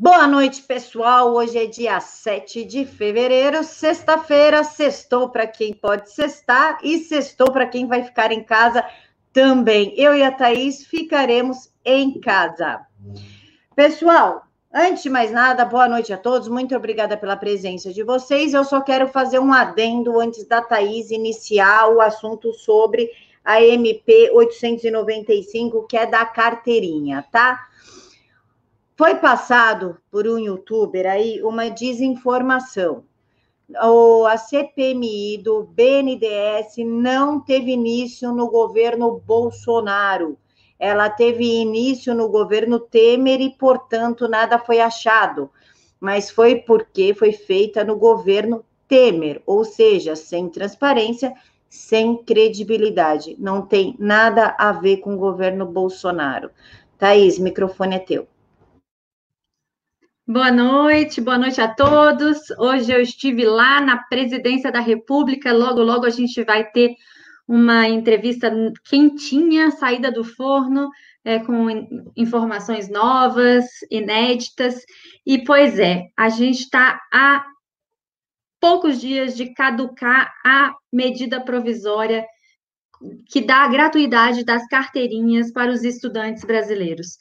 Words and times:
Boa 0.00 0.28
noite, 0.28 0.62
pessoal. 0.62 1.34
Hoje 1.34 1.58
é 1.58 1.66
dia 1.66 1.98
7 1.98 2.64
de 2.64 2.84
fevereiro, 2.84 3.64
sexta-feira. 3.64 4.62
Sextou 4.62 5.28
para 5.28 5.44
quem 5.44 5.74
pode 5.74 6.12
sextar 6.12 6.78
e 6.84 6.98
sextou 7.00 7.50
para 7.50 7.66
quem 7.66 7.88
vai 7.88 8.04
ficar 8.04 8.30
em 8.30 8.44
casa 8.44 8.84
também. 9.32 9.92
Eu 9.96 10.14
e 10.14 10.22
a 10.22 10.30
Thaís 10.30 10.86
ficaremos 10.86 11.72
em 11.84 12.20
casa. 12.20 12.86
Pessoal, 13.74 14.44
antes 14.72 15.02
de 15.02 15.10
mais 15.10 15.32
nada, 15.32 15.64
boa 15.64 15.88
noite 15.88 16.12
a 16.12 16.16
todos. 16.16 16.46
Muito 16.46 16.76
obrigada 16.76 17.16
pela 17.16 17.36
presença 17.36 17.92
de 17.92 18.04
vocês. 18.04 18.54
Eu 18.54 18.62
só 18.62 18.80
quero 18.80 19.08
fazer 19.08 19.40
um 19.40 19.52
adendo 19.52 20.20
antes 20.20 20.46
da 20.46 20.62
Thaís 20.62 21.10
iniciar 21.10 21.88
o 21.88 22.00
assunto 22.00 22.52
sobre 22.52 23.10
a 23.44 23.60
MP 23.60 24.30
895, 24.32 25.88
que 25.88 25.96
é 25.96 26.06
da 26.06 26.24
carteirinha, 26.24 27.26
tá? 27.32 27.66
Foi 28.98 29.14
passado 29.14 29.96
por 30.10 30.26
um 30.26 30.40
youtuber 30.40 31.06
aí 31.06 31.40
uma 31.44 31.70
desinformação. 31.70 33.04
O, 33.80 34.26
a 34.26 34.36
CPMI 34.36 35.38
do 35.38 35.62
BNDES 35.62 36.78
não 36.84 37.38
teve 37.38 37.70
início 37.70 38.32
no 38.32 38.50
governo 38.50 39.22
Bolsonaro. 39.24 40.36
Ela 40.80 41.08
teve 41.08 41.44
início 41.44 42.12
no 42.12 42.28
governo 42.28 42.80
Temer 42.80 43.40
e, 43.40 43.50
portanto, 43.50 44.26
nada 44.26 44.58
foi 44.58 44.80
achado. 44.80 45.48
Mas 46.00 46.28
foi 46.28 46.56
porque 46.56 47.14
foi 47.14 47.30
feita 47.30 47.84
no 47.84 47.94
governo 47.94 48.64
Temer, 48.88 49.40
ou 49.46 49.64
seja, 49.64 50.16
sem 50.16 50.48
transparência, 50.48 51.32
sem 51.68 52.16
credibilidade. 52.16 53.36
Não 53.38 53.62
tem 53.62 53.94
nada 53.96 54.56
a 54.58 54.72
ver 54.72 54.96
com 54.96 55.14
o 55.14 55.18
governo 55.18 55.64
Bolsonaro. 55.66 56.50
Thaís, 56.98 57.38
microfone 57.38 57.94
é 57.94 58.00
teu. 58.00 58.26
Boa 60.30 60.52
noite, 60.52 61.22
boa 61.22 61.38
noite 61.38 61.58
a 61.58 61.74
todos. 61.74 62.50
Hoje 62.58 62.92
eu 62.92 63.00
estive 63.00 63.46
lá 63.46 63.80
na 63.80 63.96
Presidência 63.96 64.70
da 64.70 64.78
República. 64.78 65.54
Logo, 65.54 65.80
logo 65.80 66.04
a 66.04 66.10
gente 66.10 66.44
vai 66.44 66.70
ter 66.70 66.94
uma 67.48 67.88
entrevista 67.88 68.52
quentinha, 68.84 69.70
saída 69.70 70.12
do 70.12 70.22
forno, 70.22 70.90
é, 71.24 71.38
com 71.38 71.66
informações 72.14 72.90
novas, 72.90 73.64
inéditas. 73.90 74.84
E, 75.24 75.42
pois 75.44 75.78
é, 75.78 76.10
a 76.14 76.28
gente 76.28 76.58
está 76.58 77.00
há 77.10 77.42
poucos 78.60 79.00
dias 79.00 79.34
de 79.34 79.54
caducar 79.54 80.30
a 80.44 80.74
medida 80.92 81.40
provisória 81.40 82.22
que 83.30 83.40
dá 83.40 83.64
a 83.64 83.68
gratuidade 83.68 84.44
das 84.44 84.66
carteirinhas 84.66 85.50
para 85.50 85.72
os 85.72 85.84
estudantes 85.84 86.44
brasileiros. 86.44 87.16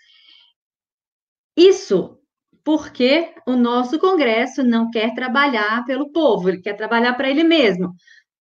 Isso 1.56 2.18
porque 2.68 3.30
o 3.48 3.56
nosso 3.56 3.98
Congresso 3.98 4.62
não 4.62 4.92
quer 4.92 5.14
trabalhar 5.14 5.86
pelo 5.86 6.12
povo, 6.12 6.50
ele 6.50 6.60
quer 6.60 6.74
trabalhar 6.74 7.14
para 7.14 7.30
ele 7.30 7.42
mesmo. 7.42 7.94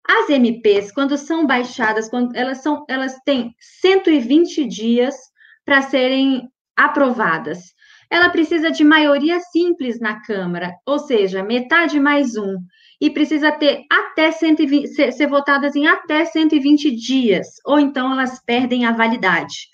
As 0.05 0.29
MPs, 0.29 0.91
quando 0.91 1.17
são 1.17 1.47
baixadas, 1.47 2.09
quando 2.09 2.35
elas 2.35 2.61
são, 2.61 2.83
elas 2.89 3.15
têm 3.23 3.55
120 3.57 4.67
dias 4.67 5.15
para 5.63 5.81
serem 5.81 6.45
aprovadas. 6.75 7.73
Ela 8.11 8.27
precisa 8.29 8.69
de 8.69 8.83
maioria 8.83 9.39
simples 9.39 9.97
na 9.97 10.21
Câmara, 10.21 10.73
ou 10.85 10.99
seja, 10.99 11.41
metade 11.41 11.97
mais 11.97 12.35
um, 12.35 12.57
e 12.99 13.09
precisa 13.09 13.49
ter 13.53 13.85
até 13.89 14.29
120, 14.29 14.87
ser, 14.89 15.13
ser 15.13 15.27
votadas 15.27 15.73
em 15.73 15.87
até 15.87 16.25
120 16.25 16.93
dias, 16.93 17.47
ou 17.65 17.79
então 17.79 18.11
elas 18.11 18.43
perdem 18.45 18.85
a 18.85 18.91
validade. 18.91 19.69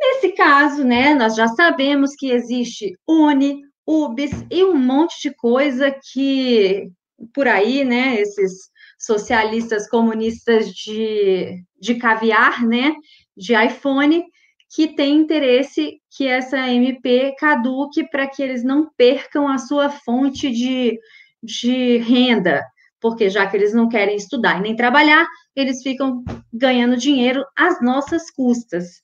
Nesse 0.00 0.32
caso, 0.32 0.84
né, 0.84 1.14
nós 1.14 1.34
já 1.34 1.48
sabemos 1.48 2.14
que 2.16 2.30
existe 2.30 2.96
UNE, 3.08 3.62
UBS 3.86 4.44
e 4.50 4.64
um 4.64 4.76
monte 4.76 5.20
de 5.22 5.34
coisa 5.34 5.94
que 6.12 6.90
por 7.34 7.48
aí, 7.48 7.84
né, 7.84 8.20
esses 8.20 8.68
socialistas 8.98 9.88
comunistas 9.88 10.70
de, 10.72 11.62
de 11.80 11.94
caviar, 11.96 12.64
né, 12.66 12.94
de 13.36 13.54
iPhone, 13.54 14.24
que 14.70 14.88
tem 14.88 15.16
interesse 15.16 16.00
que 16.10 16.26
essa 16.26 16.58
MP 16.68 17.34
caduque 17.38 18.08
para 18.08 18.26
que 18.26 18.42
eles 18.42 18.62
não 18.62 18.90
percam 18.96 19.48
a 19.48 19.58
sua 19.58 19.88
fonte 19.88 20.50
de, 20.50 20.98
de 21.42 21.98
renda, 21.98 22.62
porque 23.00 23.30
já 23.30 23.46
que 23.46 23.56
eles 23.56 23.72
não 23.72 23.88
querem 23.88 24.16
estudar 24.16 24.58
e 24.58 24.62
nem 24.62 24.76
trabalhar, 24.76 25.26
eles 25.56 25.82
ficam 25.82 26.22
ganhando 26.52 26.96
dinheiro 26.96 27.44
às 27.56 27.80
nossas 27.80 28.30
custas. 28.30 29.00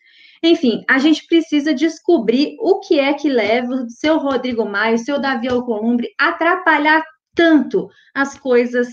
Enfim, 0.47 0.84
a 0.87 0.99
gente 0.99 1.27
precisa 1.27 1.72
descobrir 1.72 2.56
o 2.60 2.78
que 2.81 3.00
é 3.00 3.15
que 3.15 3.31
leva 3.31 3.72
o 3.72 3.88
seu 3.88 4.19
Rodrigo 4.19 4.66
Maia, 4.66 4.94
o 4.94 4.99
seu 4.99 5.19
Davi 5.19 5.49
Alcolumbre 5.49 6.10
a 6.21 6.28
atrapalhar 6.28 7.03
tanto 7.34 7.88
as 8.15 8.38
coisas 8.38 8.88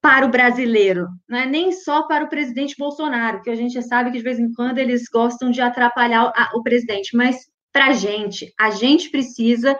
para 0.00 0.26
o 0.26 0.30
brasileiro, 0.30 1.06
não 1.28 1.38
é 1.38 1.46
nem 1.46 1.70
só 1.72 2.06
para 2.08 2.24
o 2.24 2.28
presidente 2.28 2.74
Bolsonaro, 2.76 3.42
que 3.42 3.50
a 3.50 3.54
gente 3.54 3.80
sabe 3.82 4.10
que 4.10 4.16
de 4.16 4.24
vez 4.24 4.38
em 4.40 4.50
quando 4.52 4.78
eles 4.78 5.04
gostam 5.12 5.50
de 5.50 5.60
atrapalhar 5.60 6.32
o 6.54 6.62
presidente, 6.62 7.14
mas 7.14 7.36
para 7.72 7.88
a 7.88 7.92
gente, 7.92 8.52
a 8.58 8.70
gente 8.70 9.10
precisa 9.10 9.78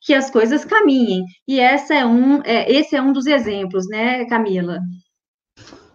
que 0.00 0.14
as 0.14 0.30
coisas 0.30 0.64
caminhem. 0.64 1.24
E 1.48 1.58
essa 1.58 1.94
é 1.94 2.06
um, 2.06 2.40
é, 2.44 2.70
esse 2.70 2.94
é 2.94 3.02
um 3.02 3.12
dos 3.12 3.26
exemplos, 3.26 3.86
né, 3.88 4.24
Camila? 4.26 4.78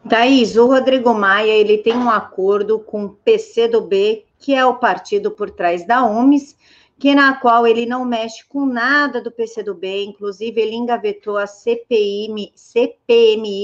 Thaís, 0.09 0.55
o 0.55 0.65
Rodrigo 0.65 1.13
Maia 1.13 1.51
ele 1.51 1.77
tem 1.77 1.95
um 1.95 2.09
acordo 2.09 2.79
com 2.79 3.05
o 3.05 3.09
PCdoB, 3.09 4.25
que 4.39 4.55
é 4.55 4.65
o 4.65 4.75
partido 4.75 5.31
por 5.31 5.51
trás 5.51 5.85
da 5.85 6.03
UMES, 6.03 6.55
que 6.97 7.13
na 7.15 7.35
qual 7.35 7.65
ele 7.65 7.85
não 7.85 8.03
mexe 8.03 8.43
com 8.47 8.65
nada 8.65 9.21
do 9.21 9.31
PCdoB, 9.31 10.03
inclusive 10.03 10.59
ele 10.59 10.75
engavetou 10.75 11.37
a 11.37 11.47
CPMI 11.47 12.53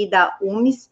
da 0.10 0.38
UMES, 0.42 0.90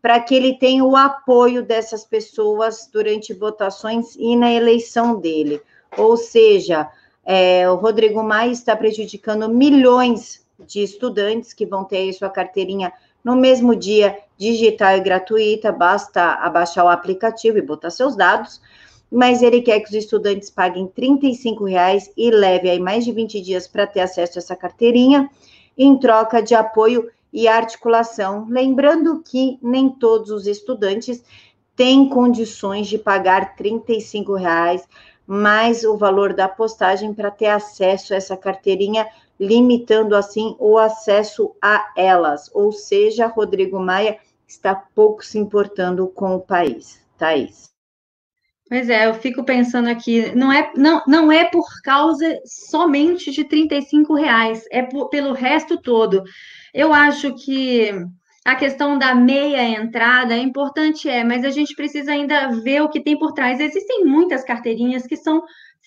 para 0.00 0.20
que 0.20 0.34
ele 0.34 0.58
tenha 0.58 0.84
o 0.84 0.96
apoio 0.96 1.62
dessas 1.62 2.04
pessoas 2.04 2.88
durante 2.92 3.34
votações 3.34 4.14
e 4.16 4.36
na 4.36 4.52
eleição 4.52 5.18
dele. 5.18 5.60
Ou 5.96 6.16
seja, 6.16 6.88
é, 7.24 7.68
o 7.68 7.74
Rodrigo 7.74 8.22
Maia 8.22 8.52
está 8.52 8.76
prejudicando 8.76 9.48
milhões 9.48 10.46
de 10.66 10.82
estudantes 10.82 11.52
que 11.52 11.66
vão 11.66 11.84
ter 11.84 12.12
sua 12.12 12.30
carteirinha 12.30 12.92
no 13.26 13.34
mesmo 13.34 13.74
dia, 13.74 14.16
digital 14.38 14.98
e 14.98 15.00
gratuita, 15.00 15.72
basta 15.72 16.34
abaixar 16.34 16.84
o 16.84 16.88
aplicativo 16.88 17.58
e 17.58 17.60
botar 17.60 17.90
seus 17.90 18.14
dados, 18.14 18.62
mas 19.10 19.42
ele 19.42 19.62
quer 19.62 19.80
que 19.80 19.88
os 19.88 19.94
estudantes 19.94 20.48
paguem 20.48 20.88
R$ 20.96 21.18
reais 21.68 22.08
e 22.16 22.30
leve 22.30 22.70
aí 22.70 22.78
mais 22.78 23.04
de 23.04 23.10
20 23.10 23.40
dias 23.40 23.66
para 23.66 23.84
ter 23.84 23.98
acesso 23.98 24.38
a 24.38 24.40
essa 24.40 24.54
carteirinha, 24.54 25.28
em 25.76 25.98
troca 25.98 26.40
de 26.40 26.54
apoio 26.54 27.10
e 27.32 27.48
articulação. 27.48 28.46
Lembrando 28.48 29.20
que 29.24 29.58
nem 29.60 29.90
todos 29.90 30.30
os 30.30 30.46
estudantes 30.46 31.20
têm 31.74 32.08
condições 32.08 32.86
de 32.86 32.96
pagar 32.96 33.56
R$ 33.58 33.82
reais 34.38 34.86
mais 35.26 35.82
o 35.82 35.96
valor 35.96 36.32
da 36.32 36.48
postagem 36.48 37.12
para 37.12 37.32
ter 37.32 37.46
acesso 37.46 38.14
a 38.14 38.18
essa 38.18 38.36
carteirinha 38.36 39.04
limitando 39.38 40.14
assim 40.14 40.56
o 40.58 40.78
acesso 40.78 41.54
a 41.62 41.92
elas. 41.96 42.50
Ou 42.54 42.72
seja, 42.72 43.26
Rodrigo 43.26 43.78
Maia 43.78 44.18
está 44.46 44.74
pouco 44.74 45.24
se 45.24 45.38
importando 45.38 46.06
com 46.08 46.34
o 46.36 46.40
país. 46.40 47.04
Thaís. 47.16 47.70
Pois 48.68 48.90
é, 48.90 49.06
eu 49.06 49.14
fico 49.14 49.44
pensando 49.44 49.88
aqui, 49.88 50.34
não 50.34 50.52
é, 50.52 50.72
não, 50.76 51.00
não 51.06 51.32
é 51.32 51.44
por 51.44 51.64
causa 51.84 52.40
somente 52.44 53.30
de 53.30 53.44
35 53.44 54.12
reais, 54.14 54.64
é 54.72 54.82
por, 54.82 55.08
pelo 55.08 55.32
resto 55.32 55.80
todo. 55.80 56.24
Eu 56.74 56.92
acho 56.92 57.32
que 57.34 57.92
a 58.44 58.56
questão 58.56 58.98
da 58.98 59.14
meia 59.14 59.62
entrada 59.62 60.34
é 60.34 60.38
importante, 60.38 61.08
é, 61.08 61.22
mas 61.22 61.44
a 61.44 61.50
gente 61.50 61.76
precisa 61.76 62.10
ainda 62.10 62.48
ver 62.48 62.82
o 62.82 62.88
que 62.88 63.00
tem 63.00 63.16
por 63.16 63.32
trás. 63.32 63.60
Existem 63.60 64.04
muitas 64.04 64.42
carteirinhas 64.42 65.06
que 65.06 65.16
são 65.16 65.42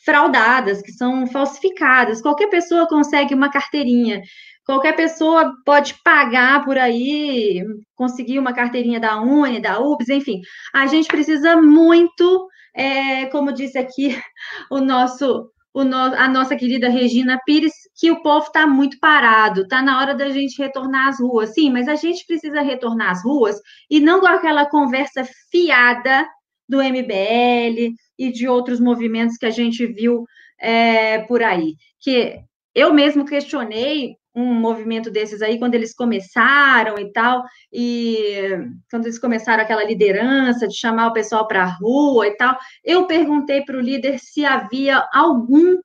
fraudadas, 0.06 0.82
que 0.82 0.92
são 0.92 1.28
falsificadas. 1.28 2.22
Qualquer 2.22 2.48
pessoa 2.48 2.88
consegue 2.88 3.34
uma 3.34 3.52
carteirinha. 3.52 4.22
Qualquer 4.66 4.96
pessoa 4.96 5.54
pode 5.66 5.96
pagar 6.04 6.64
por 6.64 6.78
aí, 6.78 7.64
conseguir 7.96 8.38
uma 8.38 8.54
carteirinha 8.54 9.00
da 9.00 9.20
Uni, 9.20 9.60
da 9.60 9.80
UBS, 9.80 10.10
enfim. 10.10 10.42
A 10.74 10.86
gente 10.86 11.08
precisa 11.08 11.60
muito, 11.60 12.48
é, 12.76 13.26
como 13.28 13.52
disse 13.52 13.80
aqui 13.80 14.16
o 14.70 14.80
nosso, 14.80 15.50
o 15.74 15.84
no, 15.84 15.98
a 15.98 16.28
nossa 16.28 16.56
querida 16.56 16.88
Regina 16.88 17.40
Pires, 17.48 17.74
que 18.00 18.12
o 18.12 18.22
povo 18.22 18.46
está 18.46 18.68
muito 18.68 19.00
parado, 19.00 19.62
está 19.64 19.82
na 19.82 20.00
hora 20.00 20.14
da 20.14 20.30
gente 20.30 20.62
retornar 20.62 21.08
às 21.08 21.20
ruas. 21.20 21.54
Sim, 21.56 21.72
mas 21.72 21.88
a 21.88 21.96
gente 21.96 22.24
precisa 22.28 22.62
retornar 22.62 23.10
às 23.10 23.24
ruas 23.24 23.60
e 23.90 24.00
não 24.00 24.20
com 24.20 24.28
aquela 24.28 24.68
conversa 24.68 25.24
fiada 25.52 26.28
do 26.70 26.82
MBL 26.82 27.94
e 28.18 28.32
de 28.32 28.48
outros 28.48 28.80
movimentos 28.80 29.36
que 29.38 29.46
a 29.48 29.50
gente 29.50 29.86
viu 29.88 30.24
é, 30.60 31.20
por 31.24 31.42
aí. 31.42 31.76
Que 32.00 32.40
eu 32.76 32.94
mesmo 32.94 33.26
questionei 33.26 34.16
um 34.36 34.54
movimento 34.54 35.10
desses 35.10 35.42
aí 35.42 35.58
quando 35.58 35.74
eles 35.74 35.94
começaram 35.94 36.98
e 37.00 37.12
tal, 37.12 37.44
e 37.74 38.52
quando 38.90 39.06
eles 39.06 39.20
começaram 39.20 39.64
aquela 39.64 39.84
liderança 39.84 40.68
de 40.68 40.78
chamar 40.78 41.08
o 41.08 41.14
pessoal 41.14 41.48
para 41.48 41.64
a 41.64 41.78
rua 41.82 42.28
e 42.28 42.38
tal, 42.38 42.58
eu 42.84 43.08
perguntei 43.08 43.64
para 43.64 43.78
o 43.78 43.82
líder 43.82 44.20
se 44.20 44.46
havia 44.46 45.04
algum 45.14 45.78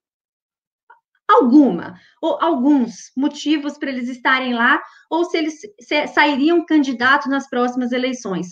alguma, 1.27 1.95
ou 2.21 2.39
alguns 2.39 3.11
motivos 3.17 3.79
para 3.79 3.89
eles 3.89 4.11
estarem 4.11 4.53
lá, 4.53 4.81
ou 5.11 5.25
se 5.25 5.39
eles 5.39 5.55
sairiam 6.13 6.65
candidatos 6.67 7.29
nas 7.29 7.49
próximas 7.49 7.93
eleições. 7.93 8.49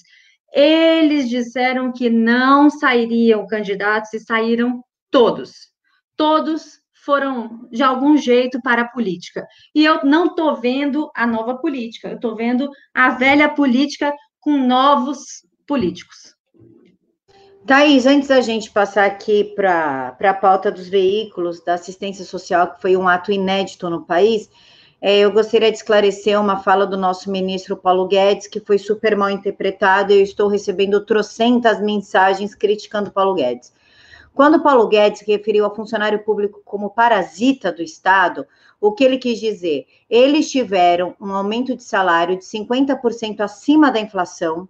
Eles 0.52 1.28
disseram 1.28 1.92
que 1.92 2.10
não 2.10 2.68
sairiam 2.68 3.46
candidatos 3.46 4.12
e 4.12 4.20
saíram 4.20 4.84
todos. 5.10 5.72
Todos 6.16 6.82
foram 7.04 7.68
de 7.70 7.82
algum 7.82 8.16
jeito 8.16 8.60
para 8.62 8.82
a 8.82 8.88
política. 8.88 9.46
E 9.74 9.84
eu 9.84 10.04
não 10.04 10.26
estou 10.26 10.54
vendo 10.56 11.10
a 11.16 11.26
nova 11.26 11.56
política, 11.56 12.08
eu 12.08 12.16
estou 12.16 12.36
vendo 12.36 12.70
a 12.94 13.10
velha 13.10 13.48
política 13.48 14.12
com 14.40 14.56
novos 14.58 15.18
políticos. 15.66 16.36
Thaís, 17.66 18.06
antes 18.06 18.28
da 18.28 18.40
gente 18.40 18.70
passar 18.70 19.06
aqui 19.06 19.52
para 19.54 20.16
a 20.20 20.34
pauta 20.34 20.70
dos 20.70 20.88
veículos 20.88 21.64
da 21.64 21.74
assistência 21.74 22.24
social, 22.24 22.74
que 22.74 22.82
foi 22.82 22.96
um 22.96 23.06
ato 23.06 23.30
inédito 23.30 23.88
no 23.88 24.04
país, 24.04 24.50
é, 25.04 25.18
eu 25.18 25.32
gostaria 25.32 25.68
de 25.68 25.76
esclarecer 25.76 26.40
uma 26.40 26.62
fala 26.62 26.86
do 26.86 26.96
nosso 26.96 27.28
ministro 27.28 27.76
Paulo 27.76 28.06
Guedes, 28.06 28.46
que 28.46 28.60
foi 28.60 28.78
super 28.78 29.16
mal 29.16 29.30
interpretada, 29.30 30.12
eu 30.12 30.22
estou 30.22 30.46
recebendo 30.46 31.04
trocentas 31.04 31.80
mensagens 31.80 32.54
criticando 32.54 33.10
Paulo 33.10 33.34
Guedes. 33.34 33.72
Quando 34.32 34.62
Paulo 34.62 34.86
Guedes 34.86 35.22
referiu 35.22 35.64
ao 35.64 35.74
funcionário 35.74 36.20
público 36.20 36.62
como 36.64 36.88
parasita 36.88 37.72
do 37.72 37.82
Estado, 37.82 38.46
o 38.80 38.92
que 38.92 39.02
ele 39.02 39.18
quis 39.18 39.40
dizer? 39.40 39.86
Eles 40.08 40.48
tiveram 40.48 41.16
um 41.20 41.32
aumento 41.32 41.74
de 41.74 41.82
salário 41.82 42.38
de 42.38 42.44
50% 42.44 43.40
acima 43.40 43.90
da 43.90 43.98
inflação, 43.98 44.68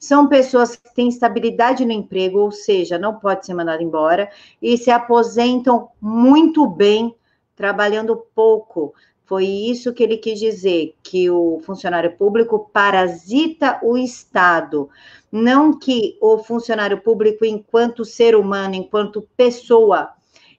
são 0.00 0.28
pessoas 0.28 0.76
que 0.76 0.94
têm 0.94 1.08
estabilidade 1.08 1.84
no 1.84 1.92
emprego, 1.92 2.38
ou 2.38 2.50
seja, 2.50 2.98
não 2.98 3.18
pode 3.18 3.44
ser 3.44 3.52
mandado 3.52 3.82
embora, 3.82 4.30
e 4.62 4.78
se 4.78 4.90
aposentam 4.90 5.90
muito 6.00 6.66
bem, 6.66 7.14
trabalhando 7.54 8.16
pouco. 8.34 8.94
Foi 9.26 9.46
isso 9.46 9.92
que 9.94 10.02
ele 10.02 10.18
quis 10.18 10.38
dizer, 10.38 10.94
que 11.02 11.30
o 11.30 11.58
funcionário 11.64 12.14
público 12.16 12.70
parasita 12.72 13.80
o 13.82 13.96
Estado. 13.96 14.90
Não 15.32 15.78
que 15.78 16.18
o 16.20 16.38
funcionário 16.38 17.00
público, 17.00 17.44
enquanto 17.44 18.04
ser 18.04 18.36
humano, 18.36 18.74
enquanto 18.74 19.26
pessoa, 19.36 20.10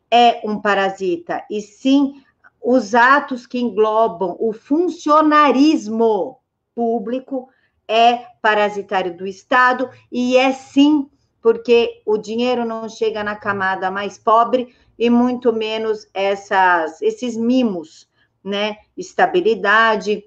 é 0.10 0.42
um 0.44 0.60
parasita, 0.60 1.44
e 1.50 1.62
sim 1.62 2.22
os 2.62 2.96
atos 2.96 3.46
que 3.46 3.60
englobam 3.60 4.36
o 4.40 4.52
funcionarismo 4.52 6.40
público 6.74 7.50
é 7.88 8.26
parasitário 8.42 9.16
do 9.16 9.28
Estado 9.28 9.90
e 10.12 10.36
é 10.36 10.52
sim 10.52 11.08
porque 11.42 12.02
o 12.06 12.18
dinheiro 12.18 12.66
não 12.66 12.90
chega 12.90 13.24
na 13.24 13.36
camada 13.36 13.92
mais 13.92 14.18
pobre 14.18 14.74
e 14.98 15.12
muito 15.12 15.54
menos 15.54 16.08
essas, 16.12 17.00
esses 17.04 17.38
mimos 17.38 18.08
né? 18.46 18.78
Estabilidade, 18.96 20.24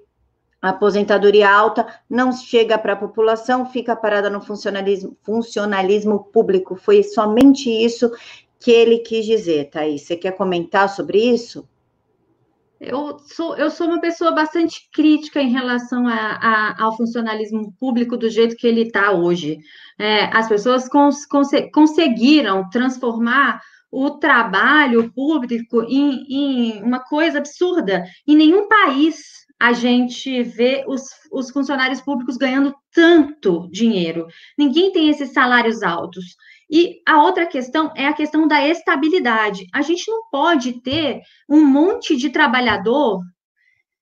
aposentadoria 0.61 1.49
alta, 1.49 1.87
não 2.09 2.31
chega 2.33 2.77
para 2.77 2.93
a 2.93 2.97
população, 2.97 3.65
fica 3.65 3.95
parada 3.95 4.29
no 4.29 4.41
funcionalismo, 4.41 5.17
funcionalismo 5.23 6.25
público. 6.25 6.75
Foi 6.75 7.01
somente 7.01 7.69
isso 7.69 8.11
que 8.59 8.71
ele 8.71 8.99
quis 8.99 9.25
dizer, 9.25 9.69
Thaís. 9.69 10.01
Você 10.01 10.17
quer 10.17 10.33
comentar 10.33 10.89
sobre 10.89 11.17
isso? 11.17 11.67
Eu 12.79 13.19
sou, 13.19 13.57
eu 13.57 13.69
sou 13.69 13.87
uma 13.87 13.99
pessoa 13.99 14.31
bastante 14.31 14.89
crítica 14.93 15.41
em 15.41 15.51
relação 15.51 16.07
a, 16.07 16.13
a, 16.13 16.83
ao 16.83 16.95
funcionalismo 16.95 17.73
público 17.77 18.15
do 18.15 18.29
jeito 18.29 18.55
que 18.55 18.65
ele 18.65 18.83
está 18.83 19.11
hoje. 19.11 19.59
É, 19.97 20.25
as 20.25 20.47
pessoas 20.47 20.87
cons, 20.87 21.25
cons, 21.25 21.49
conseguiram 21.73 22.69
transformar 22.69 23.61
o 23.91 24.11
trabalho 24.11 25.11
público 25.13 25.83
em, 25.83 26.25
em 26.29 26.83
uma 26.83 26.99
coisa 26.99 27.39
absurda. 27.39 28.03
Em 28.27 28.35
nenhum 28.35 28.67
país 28.67 29.39
a 29.59 29.73
gente 29.73 30.41
vê 30.43 30.85
os, 30.87 31.03
os 31.31 31.51
funcionários 31.51 31.99
públicos 31.99 32.37
ganhando 32.37 32.73
tanto 32.93 33.67
dinheiro. 33.71 34.27
Ninguém 34.57 34.91
tem 34.91 35.09
esses 35.09 35.33
salários 35.33 35.83
altos. 35.83 36.23
E 36.71 37.01
a 37.05 37.21
outra 37.21 37.47
questão 37.47 37.91
é 37.95 38.05
a 38.05 38.13
questão 38.13 38.47
da 38.47 38.65
estabilidade. 38.65 39.65
A 39.73 39.81
gente 39.81 40.09
não 40.09 40.29
pode 40.29 40.81
ter 40.81 41.21
um 41.49 41.65
monte 41.65 42.15
de 42.15 42.29
trabalhador 42.29 43.21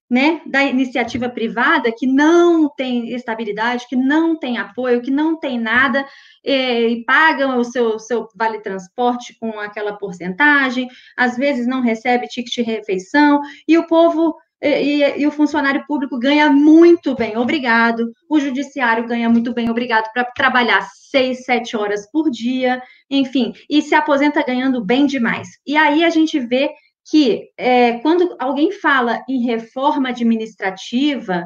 né, 0.09 0.41
da 0.45 0.63
iniciativa 0.63 1.27
privada 1.27 1.91
que 1.91 2.07
não 2.07 2.69
tem 2.69 3.13
estabilidade, 3.13 3.87
que 3.87 3.95
não 3.95 4.37
tem 4.37 4.57
apoio, 4.57 5.01
que 5.01 5.11
não 5.11 5.37
tem 5.37 5.59
nada, 5.59 6.05
e, 6.43 6.87
e 6.87 7.05
pagam 7.05 7.57
o 7.57 7.63
seu, 7.63 7.99
seu 7.99 8.27
vale 8.35 8.59
transporte 8.59 9.37
com 9.39 9.59
aquela 9.59 9.97
porcentagem, 9.97 10.87
às 11.15 11.35
vezes 11.35 11.67
não 11.67 11.81
recebe 11.81 12.27
ticket 12.27 12.53
de 12.53 12.61
refeição, 12.61 13.41
e 13.67 13.77
o 13.77 13.85
povo 13.85 14.35
e, 14.61 14.67
e, 14.67 15.19
e, 15.21 15.27
o 15.27 15.31
funcionário 15.31 15.85
público 15.85 16.17
ganha 16.17 16.49
muito 16.49 17.13
bem, 17.13 17.37
obrigado. 17.37 18.11
O 18.27 18.39
judiciário 18.39 19.07
ganha 19.07 19.29
muito 19.29 19.53
bem, 19.53 19.69
obrigado, 19.69 20.11
para 20.11 20.25
trabalhar 20.25 20.81
seis, 21.11 21.43
sete 21.45 21.77
horas 21.77 22.09
por 22.11 22.31
dia, 22.31 22.81
enfim, 23.09 23.53
e 23.69 23.81
se 23.83 23.93
aposenta 23.93 24.43
ganhando 24.43 24.83
bem 24.83 25.05
demais. 25.05 25.47
E 25.65 25.77
aí 25.77 26.03
a 26.03 26.09
gente 26.09 26.39
vê 26.39 26.71
que 27.09 27.49
é, 27.57 27.99
quando 27.99 28.35
alguém 28.37 28.71
fala 28.71 29.23
em 29.29 29.45
reforma 29.45 30.09
administrativa, 30.09 31.45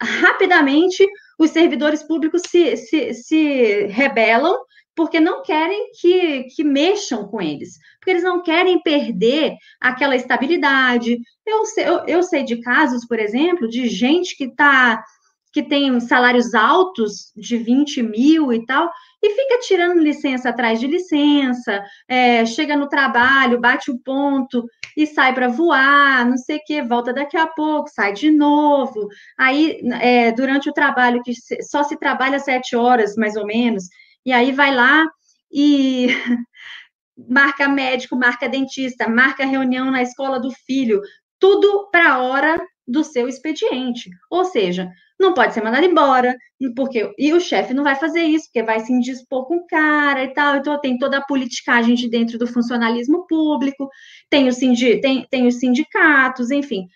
rapidamente 0.00 1.06
os 1.38 1.50
servidores 1.50 2.02
públicos 2.02 2.42
se, 2.46 2.76
se, 2.76 3.14
se 3.14 3.86
rebelam 3.86 4.58
porque 4.94 5.18
não 5.18 5.42
querem 5.42 5.90
que, 5.98 6.44
que 6.54 6.62
mexam 6.62 7.26
com 7.26 7.40
eles, 7.40 7.78
porque 7.98 8.10
eles 8.10 8.22
não 8.22 8.42
querem 8.42 8.82
perder 8.82 9.54
aquela 9.80 10.14
estabilidade. 10.14 11.18
Eu 11.46 11.64
sei, 11.64 11.88
eu, 11.88 12.04
eu 12.06 12.22
sei 12.22 12.42
de 12.42 12.60
casos, 12.60 13.06
por 13.06 13.18
exemplo, 13.18 13.68
de 13.68 13.88
gente 13.88 14.36
que 14.36 14.44
está 14.44 15.02
que 15.52 15.62
tem 15.62 15.98
salários 15.98 16.54
altos 16.54 17.32
de 17.36 17.56
20 17.56 18.02
mil 18.02 18.52
e 18.52 18.64
tal, 18.66 18.88
e 19.22 19.30
fica 19.30 19.58
tirando 19.60 20.00
licença 20.00 20.48
atrás 20.48 20.80
de 20.80 20.86
licença, 20.86 21.82
é, 22.08 22.44
chega 22.46 22.76
no 22.76 22.88
trabalho, 22.88 23.60
bate 23.60 23.90
o 23.90 23.98
ponto 23.98 24.64
e 24.96 25.06
sai 25.06 25.34
para 25.34 25.48
voar, 25.48 26.26
não 26.26 26.36
sei 26.36 26.56
o 26.56 26.64
que, 26.64 26.82
volta 26.82 27.12
daqui 27.12 27.36
a 27.36 27.46
pouco, 27.46 27.90
sai 27.90 28.12
de 28.12 28.30
novo. 28.30 29.08
Aí, 29.38 29.80
é, 30.00 30.32
durante 30.32 30.70
o 30.70 30.72
trabalho, 30.72 31.22
que 31.22 31.32
só 31.62 31.82
se 31.82 31.98
trabalha 31.98 32.38
sete 32.38 32.74
horas, 32.74 33.14
mais 33.16 33.36
ou 33.36 33.46
menos, 33.46 33.84
e 34.24 34.32
aí 34.32 34.52
vai 34.52 34.74
lá 34.74 35.06
e 35.52 36.08
marca 37.28 37.68
médico, 37.68 38.16
marca 38.16 38.48
dentista, 38.48 39.08
marca 39.08 39.44
reunião 39.44 39.90
na 39.90 40.02
escola 40.02 40.40
do 40.40 40.50
filho, 40.50 41.00
tudo 41.38 41.88
para 41.90 42.14
a 42.14 42.18
hora 42.18 42.58
do 42.90 43.04
seu 43.04 43.28
expediente. 43.28 44.10
Ou 44.28 44.44
seja, 44.44 44.90
não 45.18 45.34
pode 45.34 45.54
ser 45.54 45.62
mandado 45.62 45.84
embora, 45.84 46.36
porque 46.74 47.12
e 47.18 47.32
o 47.32 47.40
chefe 47.40 47.72
não 47.72 47.84
vai 47.84 47.94
fazer 47.94 48.22
isso, 48.22 48.46
porque 48.46 48.62
vai 48.62 48.80
se 48.80 48.92
indispor 48.92 49.46
com 49.46 49.56
o 49.56 49.66
cara 49.66 50.24
e 50.24 50.34
tal. 50.34 50.56
Então 50.56 50.80
tem 50.80 50.98
toda 50.98 51.18
a 51.18 51.24
politicagem 51.24 51.94
de 51.94 52.08
dentro 52.08 52.38
do 52.38 52.46
funcionalismo 52.46 53.26
público, 53.26 53.88
tem, 54.28 54.48
o 54.48 54.52
sindi, 54.52 55.00
tem, 55.00 55.26
tem 55.30 55.46
os 55.46 55.56
sindicatos, 55.56 56.50
enfim. 56.50 56.86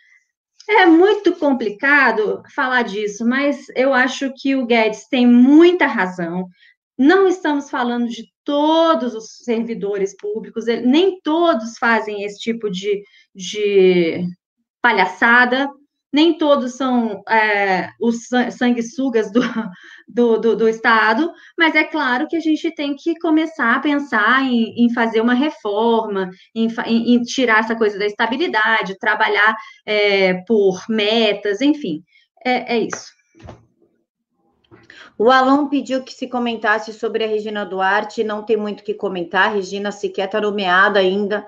É 0.68 0.86
muito 0.86 1.34
complicado 1.34 2.42
falar 2.54 2.82
disso, 2.82 3.26
mas 3.26 3.66
eu 3.76 3.92
acho 3.92 4.32
que 4.34 4.56
o 4.56 4.64
Guedes 4.64 5.06
tem 5.08 5.26
muita 5.26 5.86
razão. 5.86 6.48
Não 6.96 7.28
estamos 7.28 7.68
falando 7.68 8.08
de 8.08 8.24
todos 8.44 9.14
os 9.14 9.38
servidores 9.44 10.16
públicos, 10.16 10.64
nem 10.66 11.20
todos 11.20 11.76
fazem 11.78 12.24
esse 12.24 12.38
tipo 12.38 12.70
de, 12.70 13.02
de 13.34 14.26
palhaçada, 14.80 15.68
nem 16.14 16.38
todos 16.38 16.76
são 16.76 17.24
é, 17.28 17.90
os 18.00 18.28
sanguessugas 18.56 19.32
do, 19.32 19.40
do, 20.06 20.38
do, 20.38 20.56
do, 20.56 20.68
Estado, 20.68 21.32
mas 21.58 21.74
é 21.74 21.82
claro 21.82 22.28
que 22.28 22.36
a 22.36 22.40
gente 22.40 22.70
tem 22.72 22.94
que 22.94 23.18
começar 23.18 23.74
a 23.74 23.80
pensar 23.80 24.44
em, 24.44 24.84
em 24.84 24.94
fazer 24.94 25.20
uma 25.20 25.34
reforma, 25.34 26.30
em, 26.54 26.68
em, 26.86 27.20
tirar 27.22 27.58
essa 27.58 27.74
coisa 27.74 27.98
da 27.98 28.06
estabilidade, 28.06 28.96
trabalhar 29.00 29.56
é, 29.84 30.34
por 30.46 30.84
metas, 30.88 31.60
enfim, 31.60 32.04
é, 32.46 32.76
é 32.76 32.78
isso. 32.78 33.12
O 35.18 35.32
Alon 35.32 35.66
pediu 35.66 36.04
que 36.04 36.12
se 36.12 36.28
comentasse 36.28 36.92
sobre 36.92 37.24
a 37.24 37.26
Regina 37.26 37.66
Duarte, 37.66 38.22
não 38.22 38.44
tem 38.44 38.56
muito 38.56 38.82
o 38.82 38.84
que 38.84 38.94
comentar, 38.94 39.52
Regina 39.52 39.90
sequer 39.90 40.26
está 40.26 40.40
nomeada 40.40 41.00
ainda, 41.00 41.44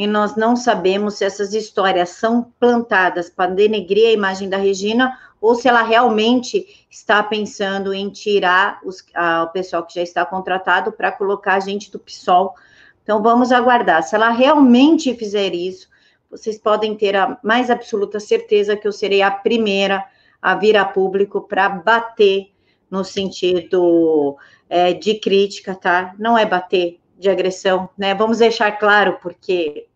e 0.00 0.06
nós 0.06 0.34
não 0.34 0.56
sabemos 0.56 1.16
se 1.16 1.26
essas 1.26 1.52
histórias 1.52 2.08
são 2.08 2.50
plantadas 2.58 3.28
para 3.28 3.50
denegrir 3.50 4.08
a 4.08 4.12
imagem 4.12 4.48
da 4.48 4.56
Regina 4.56 5.14
ou 5.38 5.54
se 5.54 5.68
ela 5.68 5.82
realmente 5.82 6.86
está 6.90 7.22
pensando 7.22 7.92
em 7.92 8.08
tirar 8.08 8.80
os, 8.82 9.04
a, 9.14 9.42
o 9.42 9.48
pessoal 9.48 9.84
que 9.84 9.96
já 9.96 10.00
está 10.00 10.24
contratado 10.24 10.90
para 10.90 11.12
colocar 11.12 11.52
a 11.52 11.60
gente 11.60 11.92
do 11.92 11.98
PSOL. 11.98 12.54
Então, 13.02 13.22
vamos 13.22 13.52
aguardar. 13.52 14.02
Se 14.02 14.14
ela 14.14 14.30
realmente 14.30 15.14
fizer 15.14 15.54
isso, 15.54 15.86
vocês 16.30 16.56
podem 16.56 16.96
ter 16.96 17.14
a 17.14 17.38
mais 17.44 17.68
absoluta 17.68 18.18
certeza 18.18 18.78
que 18.78 18.88
eu 18.88 18.92
serei 18.92 19.20
a 19.20 19.30
primeira 19.30 20.02
a 20.40 20.54
vir 20.54 20.78
a 20.78 20.84
público 20.86 21.42
para 21.42 21.68
bater 21.68 22.50
no 22.90 23.04
sentido 23.04 24.38
é, 24.66 24.94
de 24.94 25.16
crítica, 25.16 25.74
tá? 25.74 26.14
Não 26.18 26.38
é 26.38 26.46
bater, 26.46 26.98
de 27.18 27.28
agressão, 27.28 27.90
né? 27.98 28.14
Vamos 28.14 28.38
deixar 28.38 28.72
claro, 28.78 29.18
porque 29.20 29.89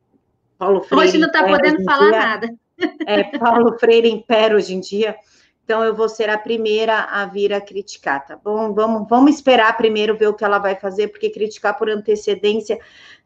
Paulo 0.65 0.83
Freire. 0.83 1.09
Hoje 1.09 1.19
não 1.19 1.27
está 1.27 1.47
podendo 1.47 1.85
falar 1.85 2.11
dia. 2.11 2.21
nada. 2.21 2.55
É, 3.07 3.23
Paulo 3.39 3.79
Freire 3.79 4.11
impera 4.11 4.57
hoje 4.57 4.75
em 4.75 4.81
dia. 4.81 5.15
Então, 5.63 5.85
eu 5.85 5.95
vou 5.95 6.09
ser 6.09 6.29
a 6.29 6.37
primeira 6.37 7.05
a 7.05 7.25
vir 7.25 7.53
a 7.53 7.61
criticar, 7.61 8.27
tá 8.27 8.37
bom? 8.37 8.75
Vamos, 8.75 9.09
vamos 9.09 9.37
esperar 9.37 9.77
primeiro 9.77 10.17
ver 10.17 10.27
o 10.27 10.35
que 10.35 10.45
ela 10.45 10.59
vai 10.59 10.75
fazer, 10.75 11.09
porque 11.09 11.31
criticar 11.31 11.79
por 11.79 11.89
antecedência 11.89 12.79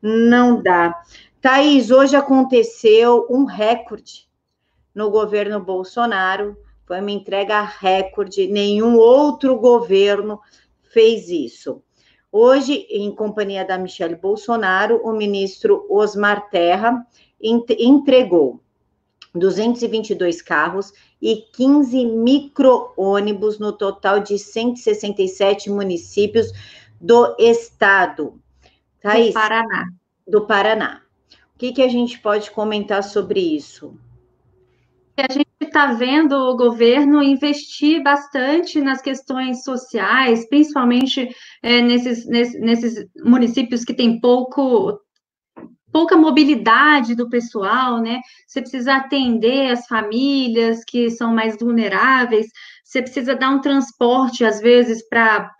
não 0.02 0.62
dá. 0.62 0.94
Thaís, 1.40 1.90
hoje 1.90 2.14
aconteceu 2.14 3.26
um 3.30 3.44
recorde 3.44 4.28
no 4.94 5.10
governo 5.10 5.58
Bolsonaro, 5.58 6.56
foi 6.86 7.00
uma 7.00 7.10
entrega 7.10 7.62
recorde, 7.62 8.46
nenhum 8.48 8.96
outro 8.96 9.56
governo 9.56 10.38
fez 10.92 11.30
isso. 11.30 11.82
Hoje, 12.30 12.86
em 12.90 13.10
companhia 13.14 13.64
da 13.64 13.78
Michelle 13.78 14.14
Bolsonaro, 14.14 15.00
o 15.02 15.12
ministro 15.12 15.86
Osmar 15.88 16.50
Terra 16.50 17.06
entregou 17.40 18.60
222 19.34 20.42
carros 20.42 20.92
e 21.20 21.36
15 21.36 22.04
micro-ônibus 22.04 23.58
no 23.58 23.72
total 23.72 24.20
de 24.20 24.38
167 24.38 25.70
municípios 25.70 26.52
do 27.00 27.34
estado. 27.38 28.40
Thaís, 29.00 29.28
do 29.28 29.32
Paraná. 29.34 29.84
Do 30.26 30.46
Paraná. 30.46 31.02
O 31.54 31.58
que, 31.58 31.72
que 31.72 31.82
a 31.82 31.88
gente 31.88 32.18
pode 32.20 32.50
comentar 32.50 33.02
sobre 33.02 33.40
isso? 33.40 33.98
A 35.16 35.32
gente 35.32 35.47
está 35.64 35.92
vendo 35.92 36.32
o 36.32 36.56
governo 36.56 37.22
investir 37.22 38.02
bastante 38.02 38.80
nas 38.80 39.02
questões 39.02 39.64
sociais, 39.64 40.48
principalmente 40.48 41.28
é, 41.62 41.80
nesses, 41.80 42.26
nesses, 42.26 42.60
nesses 42.60 43.06
municípios 43.24 43.84
que 43.84 43.94
têm 43.94 44.20
pouco 44.20 45.00
pouca 45.90 46.16
mobilidade 46.16 47.14
do 47.14 47.28
pessoal, 47.28 48.00
né? 48.00 48.20
Você 48.46 48.60
precisa 48.60 48.96
atender 48.96 49.70
as 49.70 49.86
famílias 49.86 50.84
que 50.84 51.10
são 51.10 51.34
mais 51.34 51.56
vulneráveis, 51.58 52.46
você 52.84 53.02
precisa 53.02 53.34
dar 53.34 53.50
um 53.50 53.60
transporte, 53.60 54.44
às 54.44 54.60
vezes, 54.60 55.06
para 55.08 55.50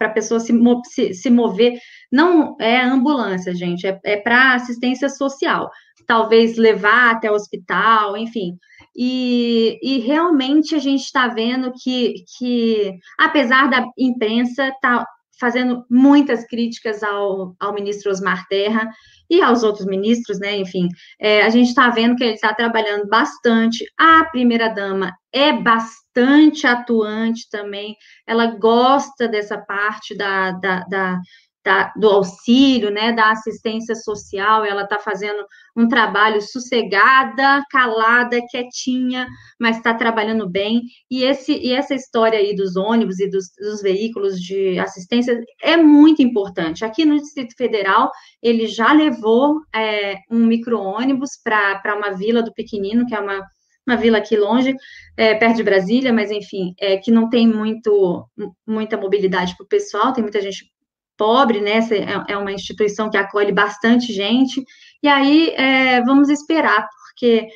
a 0.00 0.08
pessoa 0.10 0.38
se, 0.38 0.52
se, 0.86 1.14
se, 1.14 1.30
mover. 1.30 1.78
Não 2.12 2.56
é 2.60 2.80
ambulância, 2.80 3.54
gente, 3.54 3.86
é, 3.86 3.98
é 4.04 4.16
para 4.18 4.54
assistência 4.54 5.08
social. 5.08 5.70
Talvez 6.06 6.58
levar 6.58 7.12
até 7.12 7.30
o 7.30 7.34
hospital, 7.34 8.16
enfim. 8.18 8.58
E, 8.96 9.78
e 9.82 9.98
realmente 10.00 10.74
a 10.74 10.78
gente 10.78 11.02
está 11.02 11.28
vendo 11.28 11.72
que, 11.82 12.24
que, 12.38 12.92
apesar 13.18 13.68
da 13.68 13.84
imprensa 13.98 14.72
tá 14.80 15.04
fazendo 15.40 15.84
muitas 15.90 16.46
críticas 16.46 17.02
ao, 17.02 17.56
ao 17.58 17.74
ministro 17.74 18.10
Osmar 18.10 18.46
Terra, 18.48 18.88
e 19.28 19.42
aos 19.42 19.62
outros 19.62 19.86
ministros, 19.86 20.38
né? 20.38 20.56
Enfim, 20.56 20.88
é, 21.20 21.42
a 21.42 21.50
gente 21.50 21.68
está 21.68 21.90
vendo 21.90 22.16
que 22.16 22.24
ele 22.24 22.34
está 22.34 22.52
trabalhando 22.54 23.08
bastante. 23.08 23.84
A 23.98 24.24
primeira-dama 24.26 25.12
é 25.32 25.52
bastante 25.52 26.66
atuante 26.66 27.48
também, 27.50 27.96
ela 28.26 28.46
gosta 28.46 29.26
dessa 29.26 29.58
parte 29.58 30.16
da, 30.16 30.52
da, 30.52 30.80
da 30.84 31.20
da, 31.64 31.92
do 31.96 32.08
auxílio, 32.10 32.90
né, 32.90 33.12
da 33.12 33.30
assistência 33.30 33.94
social, 33.94 34.64
ela 34.64 34.82
está 34.82 34.98
fazendo 34.98 35.44
um 35.74 35.88
trabalho 35.88 36.40
sossegada, 36.42 37.64
calada, 37.70 38.38
quietinha, 38.50 39.26
mas 39.58 39.78
está 39.78 39.94
trabalhando 39.94 40.48
bem. 40.48 40.82
E, 41.10 41.24
esse, 41.24 41.52
e 41.52 41.72
essa 41.72 41.94
história 41.94 42.38
aí 42.38 42.54
dos 42.54 42.76
ônibus 42.76 43.18
e 43.18 43.28
dos, 43.28 43.46
dos 43.58 43.80
veículos 43.80 44.38
de 44.38 44.78
assistência 44.78 45.42
é 45.62 45.76
muito 45.76 46.22
importante. 46.22 46.84
Aqui 46.84 47.04
no 47.04 47.16
Distrito 47.16 47.56
Federal, 47.56 48.10
ele 48.42 48.66
já 48.66 48.92
levou 48.92 49.60
é, 49.74 50.18
um 50.30 50.44
micro-ônibus 50.44 51.30
para 51.42 51.96
uma 51.96 52.10
vila 52.10 52.42
do 52.42 52.52
Pequenino, 52.52 53.06
que 53.06 53.14
é 53.14 53.20
uma 53.20 53.42
uma 53.86 53.96
vila 53.96 54.16
aqui 54.16 54.34
longe, 54.34 54.74
é, 55.14 55.34
perto 55.34 55.56
de 55.56 55.62
Brasília, 55.62 56.10
mas 56.10 56.30
enfim, 56.30 56.74
é, 56.80 56.96
que 56.96 57.10
não 57.10 57.28
tem 57.28 57.46
muito, 57.46 58.26
muita 58.66 58.96
mobilidade 58.96 59.54
para 59.54 59.64
o 59.64 59.68
pessoal, 59.68 60.12
tem 60.12 60.22
muita 60.22 60.40
gente 60.40 60.73
pobre, 61.16 61.60
né? 61.60 61.80
É, 61.90 62.32
é 62.32 62.36
uma 62.36 62.52
instituição 62.52 63.10
que 63.10 63.16
acolhe 63.16 63.52
bastante 63.52 64.12
gente. 64.12 64.64
E 65.02 65.08
aí 65.08 65.50
é, 65.50 66.02
vamos 66.02 66.28
esperar, 66.28 66.88
porque 67.06 67.48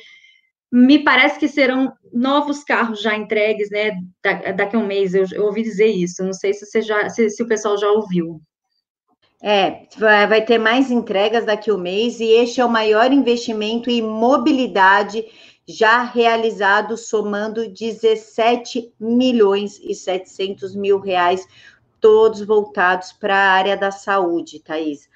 me 0.71 1.03
parece 1.03 1.39
que 1.39 1.47
serão 1.47 1.91
novos 2.13 2.63
carros 2.63 3.01
já 3.01 3.15
entregues, 3.15 3.69
né? 3.69 3.91
daqui 4.55 4.75
a 4.75 4.79
um 4.79 4.85
mês. 4.85 5.13
Eu, 5.13 5.25
eu, 5.31 5.45
ouvi 5.45 5.63
dizer 5.63 5.87
isso. 5.87 6.23
Não 6.23 6.33
sei 6.33 6.53
se 6.53 6.65
você 6.65 6.81
já, 6.81 7.09
se, 7.09 7.29
se 7.29 7.41
o 7.41 7.47
pessoal 7.47 7.77
já 7.77 7.89
ouviu. 7.91 8.41
É, 9.41 9.87
vai 10.27 10.43
ter 10.43 10.57
mais 10.57 10.91
entregas 10.91 11.45
daqui 11.45 11.69
a 11.69 11.73
um 11.73 11.77
mês, 11.77 12.19
e 12.19 12.25
este 12.25 12.59
é 12.59 12.65
o 12.65 12.69
maior 12.69 13.09
investimento 13.13 13.89
em 13.89 14.01
mobilidade 14.01 15.23
já 15.65 16.03
realizado, 16.03 16.97
somando 16.97 17.69
17 17.69 18.91
milhões 18.99 19.79
e 19.81 19.93
700 19.93 20.75
mil 20.75 20.99
reais 20.99 21.45
todos 21.99 22.41
voltados 22.41 23.11
para 23.11 23.35
a 23.35 23.51
área 23.51 23.77
da 23.77 23.91
saúde, 23.91 24.59
Thaís. 24.59 25.09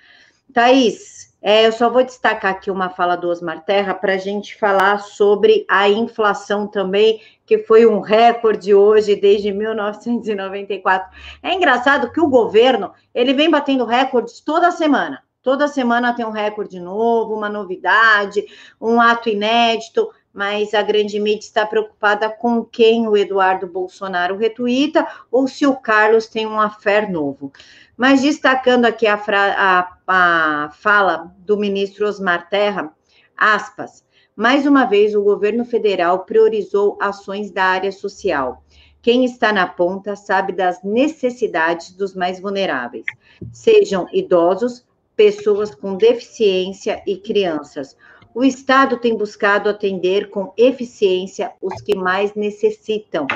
Thaís, 0.53 1.33
é, 1.41 1.67
eu 1.67 1.73
só 1.73 1.89
vou 1.89 2.05
destacar 2.05 2.51
aqui 2.51 2.71
uma 2.71 2.89
fala 2.89 3.17
do 3.17 3.27
Osmar 3.27 3.65
Terra 3.65 3.93
para 3.93 4.13
a 4.13 4.17
gente 4.17 4.57
falar 4.57 4.99
sobre 4.99 5.65
a 5.67 5.89
inflação 5.89 6.67
também, 6.67 7.21
que 7.45 7.57
foi 7.57 7.85
um 7.85 7.99
recorde 7.99 8.73
hoje 8.73 9.13
desde 9.15 9.51
1994. 9.51 11.09
É 11.43 11.53
engraçado 11.53 12.11
que 12.13 12.21
o 12.21 12.29
governo 12.29 12.93
ele 13.13 13.33
vem 13.33 13.49
batendo 13.49 13.83
recordes 13.83 14.39
toda 14.39 14.71
semana. 14.71 15.21
Toda 15.41 15.67
semana 15.67 16.13
tem 16.13 16.25
um 16.25 16.31
recorde 16.31 16.79
novo, 16.79 17.35
uma 17.35 17.49
novidade, 17.49 18.45
um 18.79 19.01
ato 19.01 19.27
inédito 19.27 20.09
mas 20.33 20.73
a 20.73 20.81
grande 20.81 21.19
mídia 21.19 21.45
está 21.45 21.65
preocupada 21.65 22.27
com 22.27 22.65
quem 22.65 23.07
o 23.07 23.15
Eduardo 23.15 23.67
Bolsonaro 23.67 24.35
retuita 24.35 25.07
ou 25.31 25.47
se 25.47 25.67
o 25.67 25.75
Carlos 25.75 26.25
tem 26.25 26.47
um 26.47 26.59
affair 26.59 27.11
novo. 27.11 27.53
Mas 27.95 28.23
destacando 28.23 28.85
aqui 28.85 29.05
a, 29.05 29.21
a, 29.27 29.97
a 30.07 30.71
fala 30.71 31.31
do 31.37 31.55
ministro 31.55 32.07
Osmar 32.07 32.49
Terra, 32.49 32.91
aspas, 33.37 34.03
mais 34.35 34.65
uma 34.65 34.85
vez 34.85 35.13
o 35.13 35.21
governo 35.21 35.63
federal 35.63 36.25
priorizou 36.25 36.97
ações 36.99 37.51
da 37.51 37.65
área 37.65 37.91
social. 37.91 38.63
Quem 39.03 39.25
está 39.25 39.53
na 39.53 39.67
ponta 39.67 40.15
sabe 40.15 40.53
das 40.53 40.81
necessidades 40.83 41.91
dos 41.91 42.15
mais 42.15 42.39
vulneráveis, 42.39 43.05
sejam 43.51 44.07
idosos, 44.11 44.83
pessoas 45.15 45.75
com 45.75 45.95
deficiência 45.95 47.03
e 47.05 47.17
crianças 47.17 47.95
o 48.33 48.43
Estado 48.43 48.97
tem 48.97 49.17
buscado 49.17 49.69
atender 49.69 50.29
com 50.29 50.53
eficiência 50.57 51.51
os 51.61 51.81
que 51.81 51.95
mais 51.95 52.33
necessitam. 52.35 53.27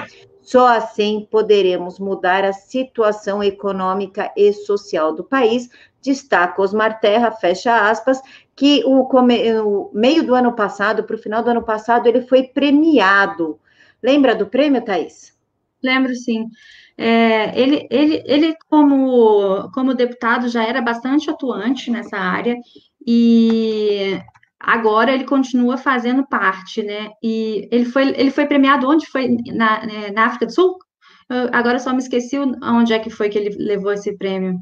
Só 0.42 0.68
assim 0.68 1.28
poderemos 1.30 2.00
mudar 2.00 2.46
a 2.46 2.54
situação 2.54 3.44
econômica 3.44 4.32
e 4.36 4.54
social 4.54 5.14
do 5.14 5.24
país, 5.24 5.70
destaca 6.02 6.62
Osmar 6.62 7.02
Terra, 7.02 7.32
fecha 7.32 7.90
aspas, 7.90 8.22
que 8.56 8.82
o, 8.86 9.06
meio 9.94 10.24
do 10.24 10.34
ano 10.34 10.54
passado, 10.54 11.04
para 11.04 11.16
o 11.16 11.20
final 11.20 11.44
do 11.44 11.50
ano 11.50 11.64
passado, 11.64 12.08
ele 12.08 12.22
foi 12.22 12.44
premiado. 12.44 13.60
Lembra 14.02 14.34
do 14.34 14.48
prêmio, 14.48 14.84
Thaís? 14.84 15.38
Lembro, 15.84 16.16
sim. 16.16 16.48
É, 16.98 17.60
ele, 17.60 17.88
ele, 17.92 18.24
ele 18.26 18.56
como, 18.70 19.70
como 19.74 19.94
deputado, 19.94 20.48
já 20.48 20.66
era 20.66 20.82
bastante 20.82 21.30
atuante 21.30 21.92
nessa 21.92 22.18
área, 22.18 22.56
e 23.06 24.20
agora 24.68 25.14
ele 25.14 25.24
continua 25.24 25.78
fazendo 25.78 26.28
parte, 26.28 26.84
né? 26.84 27.12
E 27.24 27.70
ele 27.72 27.86
foi, 27.86 28.10
ele 28.10 28.30
foi 28.30 28.46
premiado 28.46 28.86
onde 28.86 29.08
foi? 29.08 29.38
Na, 29.48 29.86
né, 29.86 30.12
na 30.12 30.26
África 30.26 30.46
do 30.46 30.54
Sul? 30.54 30.78
Eu, 31.30 31.50
agora 31.54 31.80
só 31.80 31.94
me 31.94 32.00
esqueci 32.00 32.38
onde 32.38 32.92
é 32.92 33.00
que 33.00 33.10
foi 33.10 33.30
que 33.30 33.38
ele 33.38 33.56
levou 33.58 33.94
esse 33.94 34.18
prêmio. 34.18 34.60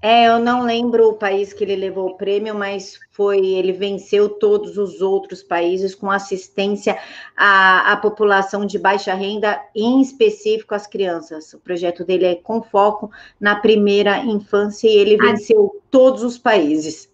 É, 0.00 0.26
eu 0.26 0.40
não 0.40 0.64
lembro 0.64 1.10
o 1.10 1.14
país 1.14 1.52
que 1.52 1.62
ele 1.62 1.76
levou 1.76 2.08
o 2.08 2.16
prêmio, 2.16 2.54
mas 2.56 2.98
foi 3.12 3.38
ele 3.38 3.72
venceu 3.72 4.28
todos 4.28 4.76
os 4.76 5.00
outros 5.00 5.44
países 5.44 5.94
com 5.94 6.10
assistência 6.10 6.98
à, 7.36 7.92
à 7.92 7.96
população 7.96 8.66
de 8.66 8.78
baixa 8.78 9.14
renda, 9.14 9.62
em 9.76 10.00
específico 10.00 10.74
as 10.74 10.88
crianças. 10.88 11.52
O 11.52 11.60
projeto 11.60 12.04
dele 12.04 12.24
é 12.24 12.34
com 12.34 12.62
foco 12.62 13.10
na 13.38 13.56
primeira 13.56 14.18
infância 14.24 14.88
e 14.88 14.96
ele 14.96 15.16
venceu 15.16 15.72
ah. 15.72 15.80
todos 15.88 16.24
os 16.24 16.36
países. 16.36 17.11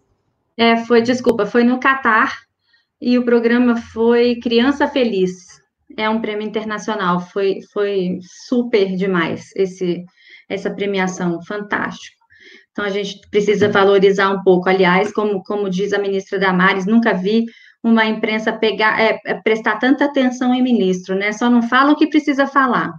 É, 0.59 0.77
foi, 0.77 1.01
desculpa, 1.01 1.47
foi 1.47 1.63
no 1.63 1.79
Catar 1.79 2.37
e 3.01 3.17
o 3.17 3.25
programa 3.25 3.77
foi 3.77 4.41
Criança 4.43 4.89
Feliz. 4.89 5.31
É 5.97 6.11
um 6.11 6.21
prêmio 6.21 6.47
internacional, 6.47 7.21
foi, 7.21 7.61
foi 7.73 8.19
super 8.23 8.97
demais 8.97 9.51
esse, 9.55 10.05
essa 10.49 10.69
premiação, 10.69 11.41
fantástico. 11.43 12.19
Então 12.73 12.85
a 12.85 12.91
gente 12.91 13.21
precisa 13.31 13.69
valorizar 13.69 14.31
um 14.31 14.43
pouco. 14.43 14.69
Aliás, 14.69 15.13
como, 15.13 15.43
como 15.45 15.71
diz 15.71 15.93
a 15.93 15.99
ministra 15.99 16.41
Damares, 16.41 16.87
nunca 16.87 17.15
vi 17.15 17.47
uma 17.83 18.05
imprensa 18.05 18.53
pegar, 18.53 19.01
é, 19.01 19.19
é, 19.27 19.35
prestar 19.35 19.77
tanta 19.79 20.07
atenção 20.07 20.53
em 20.53 20.63
ministro, 20.63 21.15
né? 21.15 21.33
Só 21.33 21.49
não 21.49 21.63
fala 21.63 21.93
o 21.93 21.97
que 21.97 22.09
precisa 22.09 22.49
falar. 22.49 22.93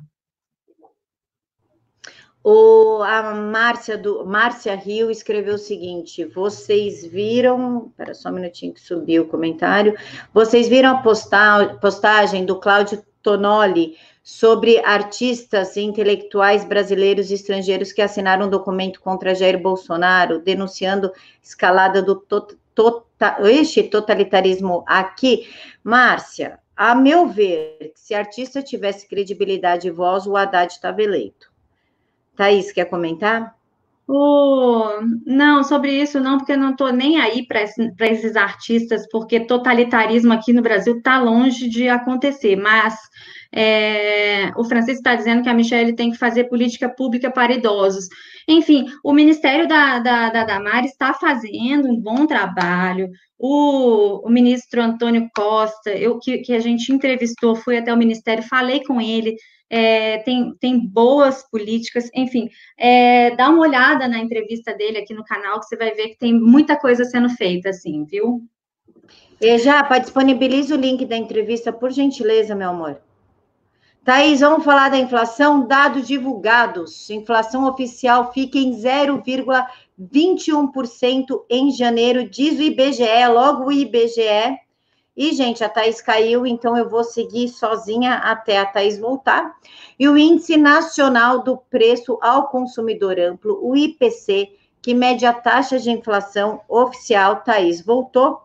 O, 2.43 3.03
a 3.03 3.33
Márcia, 3.33 3.97
do, 3.97 4.25
Márcia 4.25 4.75
Rio 4.75 5.11
escreveu 5.11 5.55
o 5.55 5.57
seguinte: 5.57 6.23
vocês 6.25 7.05
viram. 7.05 7.87
Espera 7.87 8.13
só 8.13 8.29
um 8.29 8.33
minutinho 8.33 8.73
que 8.73 8.81
subiu 8.81 9.23
o 9.23 9.27
comentário. 9.27 9.97
Vocês 10.33 10.69
viram 10.69 10.91
a 10.91 11.01
postal, 11.01 11.79
postagem 11.79 12.45
do 12.45 12.59
Cláudio 12.59 13.03
Tonoli 13.21 13.97
sobre 14.23 14.79
artistas 14.85 15.75
e 15.75 15.81
intelectuais 15.81 16.63
brasileiros 16.63 17.29
e 17.29 17.33
estrangeiros 17.33 17.91
que 17.91 18.01
assinaram 18.01 18.45
um 18.45 18.49
documento 18.49 19.01
contra 19.01 19.35
Jair 19.35 19.61
Bolsonaro, 19.61 20.39
denunciando 20.39 21.11
escalada 21.41 22.01
do 22.01 22.15
to, 22.15 22.47
tota, 22.73 23.37
este 23.49 23.83
totalitarismo 23.83 24.83
aqui. 24.87 25.49
Márcia, 25.83 26.59
a 26.77 26.95
meu 26.95 27.27
ver, 27.27 27.91
se 27.95 28.13
artista 28.13 28.61
tivesse 28.61 29.07
credibilidade 29.07 29.87
e 29.87 29.91
voz, 29.91 30.25
o 30.25 30.37
Haddad 30.37 30.71
estava 30.71 31.01
eleito. 31.01 31.48
Thaís, 32.39 32.71
quer 32.71 32.85
comentar? 32.85 33.53
Oh, 34.07 35.01
não, 35.25 35.61
sobre 35.61 35.91
isso 35.91 36.21
não, 36.21 36.37
porque 36.37 36.53
eu 36.53 36.57
não 36.57 36.71
estou 36.71 36.91
nem 36.91 37.19
aí 37.19 37.45
para 37.45 37.61
esses 38.09 38.35
artistas, 38.37 39.05
porque 39.11 39.41
totalitarismo 39.41 40.31
aqui 40.31 40.53
no 40.53 40.61
Brasil 40.61 40.97
está 40.97 41.21
longe 41.21 41.67
de 41.67 41.89
acontecer, 41.89 42.55
mas 42.55 42.95
é, 43.51 44.51
o 44.55 44.63
Francisco 44.63 44.99
está 44.99 45.15
dizendo 45.15 45.43
que 45.43 45.49
a 45.49 45.53
Michelle 45.53 45.95
tem 45.95 46.11
que 46.11 46.17
fazer 46.17 46.45
política 46.45 46.87
pública 46.87 47.29
para 47.29 47.53
idosos. 47.53 48.07
Enfim, 48.51 48.87
o 49.03 49.13
Ministério 49.13 49.67
da, 49.67 49.99
da, 49.99 50.31
da 50.31 50.43
Damares 50.43 50.89
está 50.89 51.13
fazendo 51.13 51.87
um 51.87 52.01
bom 52.01 52.25
trabalho. 52.25 53.07
O, 53.37 54.27
o 54.27 54.29
ministro 54.29 54.81
Antônio 54.81 55.29
Costa, 55.35 55.91
eu 55.91 56.17
que, 56.17 56.39
que 56.39 56.53
a 56.53 56.59
gente 56.59 56.91
entrevistou, 56.91 57.55
fui 57.55 57.77
até 57.77 57.93
o 57.93 57.97
Ministério, 57.97 58.41
falei 58.41 58.83
com 58.83 58.99
ele, 58.99 59.35
é, 59.69 60.17
tem, 60.23 60.51
tem 60.59 60.79
boas 60.79 61.47
políticas, 61.51 62.09
enfim, 62.15 62.49
é, 62.75 63.35
dá 63.35 63.49
uma 63.49 63.59
olhada 63.59 64.07
na 64.07 64.17
entrevista 64.17 64.73
dele 64.73 64.97
aqui 64.97 65.13
no 65.13 65.23
canal, 65.23 65.59
que 65.59 65.67
você 65.67 65.77
vai 65.77 65.91
ver 65.91 66.09
que 66.09 66.17
tem 66.17 66.33
muita 66.33 66.75
coisa 66.75 67.05
sendo 67.05 67.29
feita, 67.29 67.69
assim, 67.69 68.03
viu? 68.03 68.41
E 69.39 69.59
já, 69.59 69.83
disponibiliza 69.99 70.73
o 70.73 70.79
link 70.79 71.05
da 71.05 71.15
entrevista, 71.15 71.71
por 71.71 71.91
gentileza, 71.91 72.55
meu 72.55 72.71
amor. 72.71 72.99
Thaís, 74.03 74.39
vamos 74.39 74.65
falar 74.65 74.89
da 74.89 74.97
inflação? 74.97 75.67
Dados 75.67 76.07
divulgados. 76.07 77.07
Inflação 77.09 77.67
oficial 77.67 78.31
fica 78.33 78.57
em 78.57 78.71
0,21% 78.71 81.45
em 81.49 81.71
janeiro, 81.71 82.29
diz 82.29 82.57
o 82.57 82.63
IBGE, 82.63 83.27
logo 83.27 83.65
o 83.65 83.71
IBGE 83.71 84.57
e, 85.19 85.33
gente, 85.33 85.61
a 85.65 85.67
Thaís 85.67 86.01
caiu, 86.01 86.47
então 86.47 86.77
eu 86.77 86.89
vou 86.89 87.03
seguir 87.03 87.49
sozinha 87.49 88.13
até 88.13 88.57
a 88.57 88.65
Thaís 88.65 88.97
voltar. 88.97 89.53
E 89.99 90.07
o 90.07 90.17
Índice 90.17 90.55
Nacional 90.55 91.43
do 91.43 91.57
Preço 91.57 92.17
ao 92.21 92.47
Consumidor 92.47 93.19
Amplo, 93.19 93.59
o 93.61 93.75
IPC, 93.75 94.49
que 94.81 94.93
mede 94.93 95.25
a 95.25 95.33
taxa 95.33 95.77
de 95.77 95.91
inflação 95.91 96.61
oficial, 96.69 97.41
Thaís, 97.41 97.81
voltou? 97.81 98.39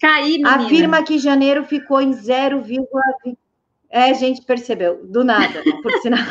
Caí, 0.00 0.34
menina. 0.34 0.54
Afirma 0.54 1.02
que 1.02 1.18
janeiro 1.18 1.64
ficou 1.64 2.00
em 2.00 2.12
0,20. 2.12 3.36
É, 3.90 4.10
a 4.10 4.14
gente 4.14 4.42
percebeu, 4.42 5.06
do 5.06 5.24
nada, 5.24 5.62
né? 5.64 5.72
por 5.82 5.92
sinal. 5.98 6.24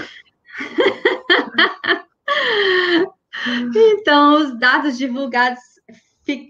então, 3.75 4.41
os 4.41 4.59
dados 4.59 4.97
divulgados 4.97 5.59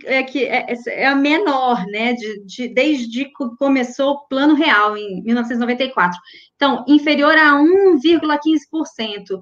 é 0.06 0.24
que 0.24 0.46
é, 0.46 0.74
é, 0.88 1.06
a 1.06 1.16
menor, 1.16 1.86
né, 1.88 2.14
de, 2.14 2.46
de, 2.46 2.68
desde 2.70 3.26
que 3.26 3.56
começou 3.58 4.14
o 4.14 4.28
Plano 4.28 4.56
Real, 4.56 4.98
em 4.98 5.22
1994. 5.22 6.18
Então, 6.56 6.86
inferior 6.88 7.38
a 7.38 7.62
1,15%. 7.62 9.42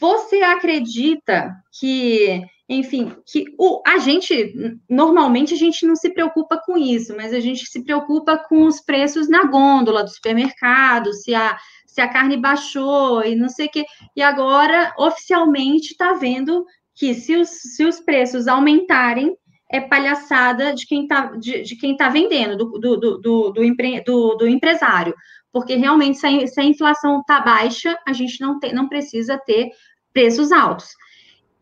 Você 0.00 0.40
acredita 0.40 1.54
que, 1.78 2.42
enfim, 2.68 3.14
que 3.24 3.44
o, 3.58 3.80
a 3.86 3.98
gente, 3.98 4.54
normalmente 4.90 5.54
a 5.54 5.56
gente 5.56 5.86
não 5.86 5.94
se 5.94 6.10
preocupa 6.10 6.60
com 6.64 6.76
isso, 6.76 7.14
mas 7.16 7.32
a 7.32 7.38
gente 7.38 7.64
se 7.66 7.84
preocupa 7.84 8.36
com 8.36 8.66
os 8.66 8.80
preços 8.80 9.28
na 9.28 9.44
gôndola 9.44 10.02
do 10.02 10.10
supermercado, 10.10 11.12
se 11.12 11.32
a, 11.32 11.56
se 11.86 12.00
a 12.00 12.08
carne 12.08 12.36
baixou 12.36 13.24
e 13.24 13.36
não 13.36 13.48
sei 13.48 13.66
o 13.66 13.70
quê. 13.70 13.84
E 14.16 14.22
agora, 14.22 14.92
oficialmente, 14.98 15.92
está 15.92 16.14
vendo 16.14 16.64
que 16.94 17.14
se 17.14 17.36
os, 17.36 17.48
se 17.48 17.84
os 17.84 18.00
preços 18.00 18.48
aumentarem, 18.48 19.36
é 19.70 19.80
palhaçada 19.80 20.74
de 20.74 20.86
quem 20.86 21.02
está 21.02 21.26
de, 21.36 21.62
de, 21.62 21.76
quem 21.76 21.96
tá 21.96 22.08
vendendo, 22.08 22.56
do, 22.56 22.78
do, 22.78 22.96
do, 23.18 23.50
do, 23.50 23.64
empre, 23.64 24.02
do, 24.02 24.34
do 24.34 24.46
empresário. 24.46 25.14
Porque 25.52 25.76
realmente, 25.76 26.18
se 26.18 26.26
a, 26.26 26.46
se 26.46 26.60
a 26.60 26.64
inflação 26.64 27.20
está 27.20 27.40
baixa, 27.40 27.96
a 28.06 28.12
gente 28.12 28.40
não, 28.40 28.58
tem, 28.58 28.72
não 28.72 28.88
precisa 28.88 29.38
ter 29.38 29.70
preços 30.12 30.52
altos. 30.52 30.88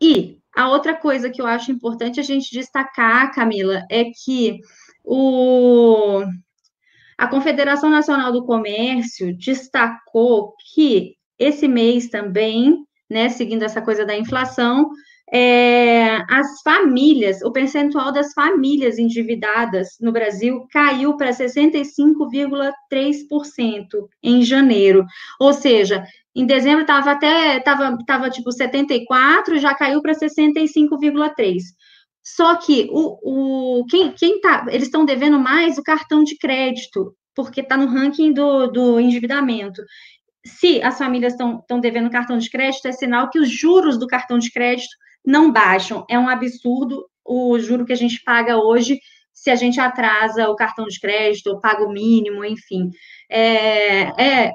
E 0.01 0.37
a 0.55 0.69
outra 0.69 0.95
coisa 0.95 1.29
que 1.29 1.41
eu 1.41 1.45
acho 1.45 1.71
importante 1.71 2.19
a 2.19 2.23
gente 2.23 2.51
destacar, 2.51 3.33
Camila, 3.33 3.85
é 3.89 4.05
que 4.05 4.59
o, 5.03 6.23
a 7.17 7.27
Confederação 7.27 7.89
Nacional 7.89 8.31
do 8.31 8.45
Comércio 8.45 9.35
destacou 9.37 10.53
que 10.73 11.15
esse 11.37 11.67
mês 11.67 12.07
também, 12.07 12.85
né, 13.09 13.29
seguindo 13.29 13.63
essa 13.63 13.81
coisa 13.81 14.05
da 14.05 14.17
inflação, 14.17 14.89
é, 15.33 16.17
as 16.29 16.61
famílias, 16.61 17.41
o 17.41 17.51
percentual 17.51 18.11
das 18.11 18.31
famílias 18.33 18.99
endividadas 18.99 19.97
no 19.99 20.11
Brasil 20.11 20.67
caiu 20.71 21.17
para 21.17 21.31
65,3% 21.31 23.85
em 24.21 24.43
janeiro. 24.43 25.03
Ou 25.39 25.51
seja, 25.53 26.05
em 26.35 26.45
dezembro 26.45 26.81
estava 26.81 27.11
até 27.11 27.59
tava, 27.59 27.97
tava 28.05 28.29
tipo 28.29 28.51
74, 28.51 29.57
já 29.57 29.73
caiu 29.73 30.01
para 30.01 30.13
65,3. 30.13 31.61
Só 32.23 32.55
que 32.55 32.87
o, 32.91 33.79
o 33.81 33.85
quem, 33.85 34.11
quem 34.11 34.41
tá, 34.41 34.65
eles 34.69 34.85
estão 34.85 35.05
devendo 35.05 35.39
mais 35.39 35.77
o 35.77 35.83
cartão 35.83 36.23
de 36.23 36.37
crédito, 36.37 37.15
porque 37.35 37.61
está 37.61 37.77
no 37.77 37.87
ranking 37.87 38.33
do, 38.33 38.67
do 38.67 38.99
endividamento 38.99 39.81
se 40.45 40.81
as 40.83 40.97
famílias 40.97 41.33
estão 41.33 41.79
devendo 41.79 42.09
cartão 42.09 42.37
de 42.37 42.49
crédito, 42.49 42.87
é 42.87 42.91
sinal 42.91 43.29
que 43.31 43.39
os 43.39 43.49
juros 43.49 43.97
do 43.97 44.05
cartão 44.05 44.37
de 44.37 44.51
crédito 44.51 44.95
não 45.25 45.51
baixam. 45.51 46.05
É 46.09 46.17
um 46.17 46.29
absurdo 46.29 47.05
o 47.25 47.57
juro 47.59 47.85
que 47.85 47.93
a 47.93 47.97
gente 47.97 48.21
paga 48.23 48.57
hoje 48.57 48.99
se 49.33 49.49
a 49.49 49.55
gente 49.55 49.79
atrasa 49.79 50.49
o 50.49 50.55
cartão 50.55 50.85
de 50.85 50.99
crédito, 50.99 51.47
ou 51.47 51.59
paga 51.59 51.83
o 51.83 51.91
mínimo, 51.91 52.45
enfim. 52.45 52.89
É, 53.29 54.03
é 54.21 54.51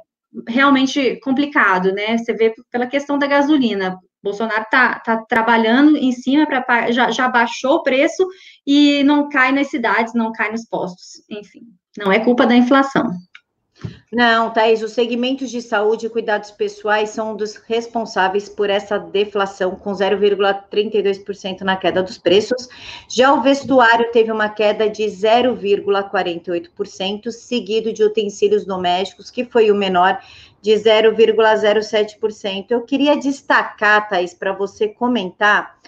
realmente 0.49 1.21
complicado, 1.21 1.93
né? 1.93 2.17
Você 2.17 2.33
vê 2.33 2.55
pela 2.71 2.87
questão 2.87 3.19
da 3.19 3.27
gasolina. 3.27 3.99
Bolsonaro 4.23 4.63
está 4.63 4.99
tá 5.01 5.25
trabalhando 5.29 5.97
em 5.97 6.13
cima 6.13 6.47
para 6.47 6.91
já, 6.93 7.11
já 7.11 7.29
baixou 7.29 7.77
o 7.77 7.83
preço 7.83 8.27
e 8.67 9.03
não 9.05 9.29
cai 9.29 9.51
nas 9.51 9.69
cidades, 9.69 10.15
não 10.15 10.33
cai 10.33 10.51
nos 10.51 10.67
postos. 10.67 11.23
Enfim, 11.31 11.63
não 11.97 12.13
é 12.13 12.19
culpa 12.19 12.47
da 12.47 12.55
inflação. 12.55 13.11
Não, 14.13 14.53
Thaís, 14.53 14.83
os 14.83 14.91
segmentos 14.93 15.51
de 15.51 15.63
saúde 15.63 16.07
e 16.07 16.11
cuidados 16.11 16.51
pessoais 16.51 17.11
são 17.11 17.31
um 17.33 17.37
dos 17.37 17.55
responsáveis 17.55 18.49
por 18.49 18.69
essa 18.69 18.99
deflação, 18.99 19.77
com 19.77 19.93
0,32% 19.93 21.61
na 21.61 21.77
queda 21.77 22.03
dos 22.03 22.19
preços. 22.19 22.69
Já 23.09 23.33
o 23.33 23.41
vestuário 23.41 24.11
teve 24.11 24.33
uma 24.33 24.49
queda 24.49 24.91
de 24.91 25.05
0,48%, 25.05 27.31
seguido 27.31 27.93
de 27.93 28.03
utensílios 28.03 28.65
domésticos, 28.65 29.31
que 29.31 29.45
foi 29.45 29.71
o 29.71 29.77
menor, 29.77 30.21
de 30.61 30.73
0,07%. 30.73 32.67
Eu 32.71 32.81
queria 32.83 33.17
destacar, 33.17 34.09
Thaís, 34.09 34.35
para 34.35 34.53
você 34.53 34.89
comentar 34.89 35.79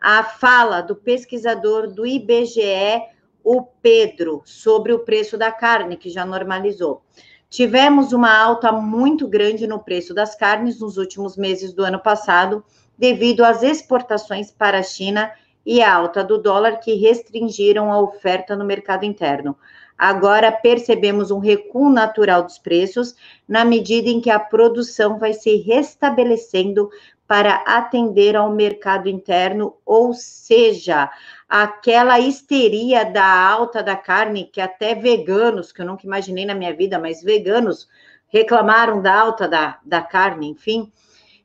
a 0.00 0.22
fala 0.22 0.80
do 0.80 0.94
pesquisador 0.94 1.88
do 1.88 2.06
IBGE, 2.06 3.02
o 3.42 3.62
Pedro, 3.62 4.42
sobre 4.44 4.92
o 4.92 5.00
preço 5.00 5.38
da 5.38 5.50
carne, 5.50 5.96
que 5.96 6.10
já 6.10 6.24
normalizou. 6.24 7.02
Tivemos 7.50 8.12
uma 8.12 8.32
alta 8.32 8.70
muito 8.70 9.26
grande 9.26 9.66
no 9.66 9.80
preço 9.80 10.14
das 10.14 10.36
carnes 10.36 10.78
nos 10.78 10.96
últimos 10.96 11.36
meses 11.36 11.72
do 11.72 11.82
ano 11.82 11.98
passado, 11.98 12.64
devido 12.96 13.44
às 13.44 13.64
exportações 13.64 14.52
para 14.52 14.78
a 14.78 14.82
China 14.84 15.32
e 15.66 15.82
a 15.82 15.92
alta 15.92 16.22
do 16.22 16.38
dólar 16.38 16.78
que 16.78 16.94
restringiram 16.94 17.92
a 17.92 18.00
oferta 18.00 18.54
no 18.54 18.64
mercado 18.64 19.04
interno. 19.04 19.56
Agora 19.98 20.52
percebemos 20.52 21.32
um 21.32 21.40
recuo 21.40 21.90
natural 21.90 22.44
dos 22.44 22.56
preços, 22.56 23.16
na 23.48 23.64
medida 23.64 24.08
em 24.08 24.20
que 24.20 24.30
a 24.30 24.38
produção 24.38 25.18
vai 25.18 25.32
se 25.32 25.56
restabelecendo 25.56 26.88
para 27.30 27.62
atender 27.64 28.34
ao 28.34 28.52
mercado 28.52 29.08
interno, 29.08 29.76
ou 29.86 30.12
seja, 30.12 31.08
aquela 31.48 32.18
histeria 32.18 33.04
da 33.04 33.24
alta 33.24 33.84
da 33.84 33.94
carne, 33.94 34.50
que 34.52 34.60
até 34.60 34.96
veganos, 34.96 35.70
que 35.70 35.80
eu 35.80 35.86
nunca 35.86 36.04
imaginei 36.04 36.44
na 36.44 36.56
minha 36.56 36.74
vida, 36.74 36.98
mas 36.98 37.22
veganos 37.22 37.88
reclamaram 38.26 39.00
da 39.00 39.16
alta 39.16 39.46
da, 39.46 39.78
da 39.86 40.02
carne, 40.02 40.48
enfim, 40.48 40.90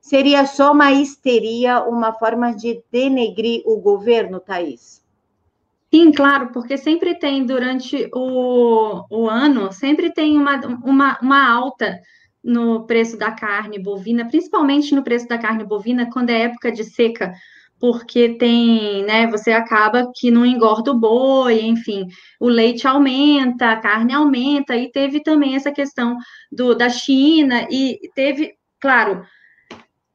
seria 0.02 0.48
só 0.48 0.72
uma 0.72 0.92
histeria, 0.92 1.84
uma 1.84 2.12
forma 2.14 2.56
de 2.56 2.84
denegrir 2.92 3.62
o 3.64 3.80
governo, 3.80 4.40
Thaís? 4.40 5.06
Sim, 5.94 6.12
claro, 6.12 6.50
porque 6.52 6.80
sempre 6.80 7.14
tem, 7.14 7.46
durante 7.46 8.10
o, 8.12 9.06
o 9.08 9.30
ano, 9.30 9.72
sempre 9.72 10.12
tem 10.12 10.36
uma, 10.36 10.60
uma, 10.84 11.20
uma 11.22 11.48
alta 11.48 12.02
no 12.46 12.86
preço 12.86 13.18
da 13.18 13.32
carne 13.32 13.80
bovina, 13.80 14.28
principalmente 14.28 14.94
no 14.94 15.04
preço 15.04 15.28
da 15.28 15.38
carne 15.38 15.66
bovina, 15.66 16.08
quando 16.12 16.30
é 16.30 16.44
época 16.44 16.72
de 16.72 16.84
seca, 16.84 17.34
porque 17.80 18.38
tem, 18.38 19.04
né, 19.04 19.26
você 19.28 19.52
acaba 19.52 20.12
que 20.16 20.30
não 20.30 20.46
engorda 20.46 20.92
o 20.92 21.00
boi, 21.00 21.62
enfim, 21.64 22.06
o 22.40 22.48
leite 22.48 22.88
aumenta, 22.88 23.72
a 23.72 23.78
carne 23.78 24.14
aumenta, 24.14 24.76
e 24.76 24.92
teve 24.92 25.22
também 25.24 25.56
essa 25.56 25.72
questão 25.72 26.16
do, 26.52 26.76
da 26.76 26.88
China, 26.88 27.68
e 27.72 28.00
teve, 28.14 28.54
claro, 28.80 29.24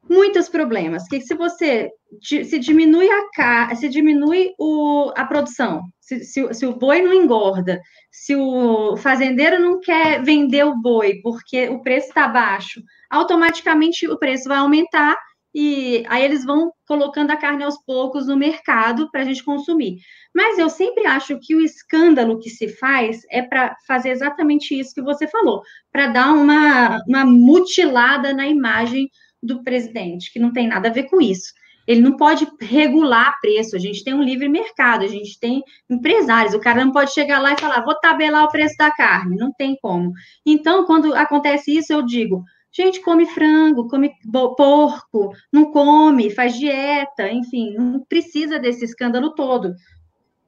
muitos 0.09 0.47
problemas, 0.47 1.07
que 1.09 1.19
se 1.19 1.35
você 1.35 1.91
se 2.21 2.59
diminui 2.59 3.07
a 3.37 3.75
se 3.75 3.87
diminui 3.87 4.53
o, 4.57 5.11
a 5.15 5.25
produção, 5.25 5.81
se, 5.99 6.23
se, 6.25 6.53
se, 6.53 6.65
o 6.65 6.75
boi 6.75 7.01
não 7.01 7.13
engorda, 7.13 7.79
se 8.11 8.35
o 8.35 8.97
fazendeiro 8.97 9.59
não 9.59 9.79
quer 9.79 10.21
vender 10.23 10.65
o 10.65 10.75
boi 10.75 11.21
porque 11.21 11.69
o 11.69 11.81
preço 11.81 12.09
está 12.09 12.27
baixo, 12.27 12.81
automaticamente 13.09 14.07
o 14.07 14.17
preço 14.17 14.49
vai 14.49 14.57
aumentar 14.57 15.15
e 15.53 16.03
aí 16.07 16.23
eles 16.23 16.45
vão 16.45 16.71
colocando 16.87 17.31
a 17.31 17.37
carne 17.37 17.63
aos 17.63 17.77
poucos 17.83 18.27
no 18.27 18.37
mercado 18.37 19.09
para 19.11 19.21
a 19.21 19.23
gente 19.23 19.43
consumir. 19.43 19.97
Mas 20.33 20.57
eu 20.57 20.69
sempre 20.69 21.05
acho 21.05 21.37
que 21.39 21.55
o 21.55 21.61
escândalo 21.61 22.39
que 22.39 22.49
se 22.49 22.69
faz 22.69 23.21
é 23.29 23.41
para 23.41 23.75
fazer 23.85 24.09
exatamente 24.09 24.77
isso 24.77 24.93
que 24.93 25.01
você 25.01 25.27
falou, 25.27 25.61
para 25.91 26.07
dar 26.07 26.31
uma, 26.31 27.01
uma 27.07 27.25
mutilada 27.25 28.33
na 28.33 28.47
imagem 28.47 29.09
do 29.43 29.63
presidente, 29.63 30.31
que 30.31 30.39
não 30.39 30.53
tem 30.53 30.67
nada 30.67 30.87
a 30.87 30.91
ver 30.91 31.03
com 31.09 31.19
isso. 31.19 31.51
Ele 31.91 31.99
não 31.99 32.15
pode 32.15 32.47
regular 32.61 33.37
preço. 33.41 33.75
A 33.75 33.79
gente 33.79 34.01
tem 34.01 34.13
um 34.13 34.23
livre 34.23 34.47
mercado, 34.47 35.03
a 35.03 35.07
gente 35.07 35.37
tem 35.37 35.61
empresários. 35.89 36.53
O 36.53 36.59
cara 36.59 36.85
não 36.85 36.93
pode 36.93 37.11
chegar 37.11 37.41
lá 37.41 37.51
e 37.51 37.59
falar, 37.59 37.83
vou 37.83 37.99
tabelar 37.99 38.45
o 38.45 38.49
preço 38.49 38.77
da 38.77 38.89
carne. 38.89 39.35
Não 39.35 39.51
tem 39.51 39.77
como. 39.81 40.13
Então, 40.45 40.85
quando 40.85 41.13
acontece 41.13 41.75
isso, 41.75 41.91
eu 41.91 42.01
digo, 42.01 42.45
gente, 42.71 43.01
come 43.01 43.25
frango, 43.25 43.89
come 43.89 44.09
porco, 44.55 45.33
não 45.51 45.69
come, 45.69 46.29
faz 46.29 46.57
dieta, 46.57 47.29
enfim, 47.29 47.73
não 47.73 47.99
precisa 48.07 48.57
desse 48.57 48.85
escândalo 48.85 49.35
todo. 49.35 49.75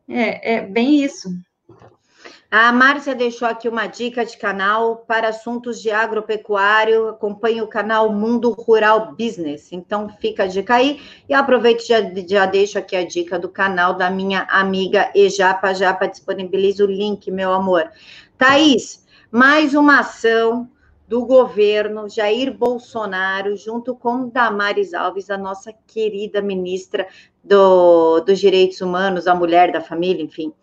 É, 0.08 0.56
é 0.56 0.62
bem 0.62 1.04
isso. 1.04 1.28
A 2.50 2.72
Márcia 2.72 3.16
deixou 3.16 3.48
aqui 3.48 3.68
uma 3.68 3.88
dica 3.88 4.24
de 4.24 4.38
canal 4.38 4.98
para 5.08 5.30
assuntos 5.30 5.82
de 5.82 5.90
agropecuário. 5.90 7.10
Acompanhe 7.10 7.62
o 7.62 7.68
canal 7.68 8.12
Mundo 8.12 8.52
Rural 8.52 9.14
Business. 9.18 9.72
Então, 9.72 10.08
fica 10.08 10.44
a 10.44 10.48
dica 10.48 10.76
aí. 10.76 11.02
E 11.28 11.34
aproveite 11.34 11.88
já, 11.88 12.00
já 12.28 12.46
deixo 12.46 12.78
aqui 12.78 12.96
a 12.96 13.06
dica 13.06 13.40
do 13.40 13.50
canal 13.50 13.96
da 13.96 14.10
minha 14.10 14.44
amiga 14.50 15.12
Ejapa 15.16 15.74
Japa. 15.74 16.08
Disponibiliza 16.08 16.84
o 16.84 16.88
link, 16.88 17.32
meu 17.32 17.52
amor. 17.52 17.90
Thaís, 18.38 19.04
mais 19.32 19.74
uma 19.74 20.02
ação 20.02 20.70
do 21.08 21.26
governo 21.26 22.10
Jair 22.10 22.52
Bolsonaro, 22.56 23.56
junto 23.56 23.96
com 23.96 24.30
Damares 24.30 24.94
Alves, 24.94 25.30
a 25.30 25.38
nossa 25.38 25.74
querida 25.86 26.42
ministra 26.42 27.08
do, 27.44 28.20
dos 28.22 28.40
Direitos 28.40 28.82
Humanos, 28.82 29.28
a 29.28 29.36
mulher 29.36 29.72
da 29.72 29.82
família, 29.82 30.24
enfim. 30.24 30.54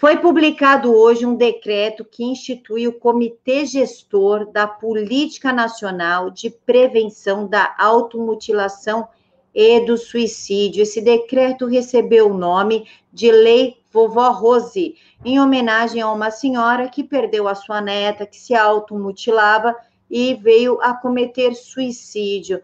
Foi 0.00 0.16
publicado 0.16 0.94
hoje 0.94 1.26
um 1.26 1.36
decreto 1.36 2.06
que 2.06 2.24
institui 2.24 2.88
o 2.88 2.98
Comitê 2.98 3.66
Gestor 3.66 4.50
da 4.50 4.66
Política 4.66 5.52
Nacional 5.52 6.30
de 6.30 6.48
Prevenção 6.48 7.46
da 7.46 7.76
Automutilação 7.78 9.06
e 9.54 9.78
do 9.80 9.98
Suicídio. 9.98 10.84
Esse 10.84 11.02
decreto 11.02 11.66
recebeu 11.66 12.30
o 12.30 12.38
nome 12.38 12.88
de 13.12 13.30
Lei 13.30 13.76
Vovó 13.92 14.30
Rose, 14.30 14.96
em 15.22 15.38
homenagem 15.38 16.00
a 16.00 16.10
uma 16.10 16.30
senhora 16.30 16.88
que 16.88 17.04
perdeu 17.04 17.46
a 17.46 17.54
sua 17.54 17.82
neta, 17.82 18.24
que 18.24 18.38
se 18.38 18.54
automutilava 18.54 19.76
e 20.10 20.32
veio 20.32 20.80
a 20.80 20.94
cometer 20.94 21.54
suicídio. 21.54 22.62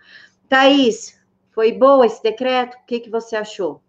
Thaís, 0.48 1.20
foi 1.50 1.70
boa 1.70 2.06
esse 2.06 2.22
decreto? 2.22 2.78
O 2.78 2.86
que, 2.86 2.98
que 2.98 3.10
você 3.10 3.36
achou? 3.36 3.82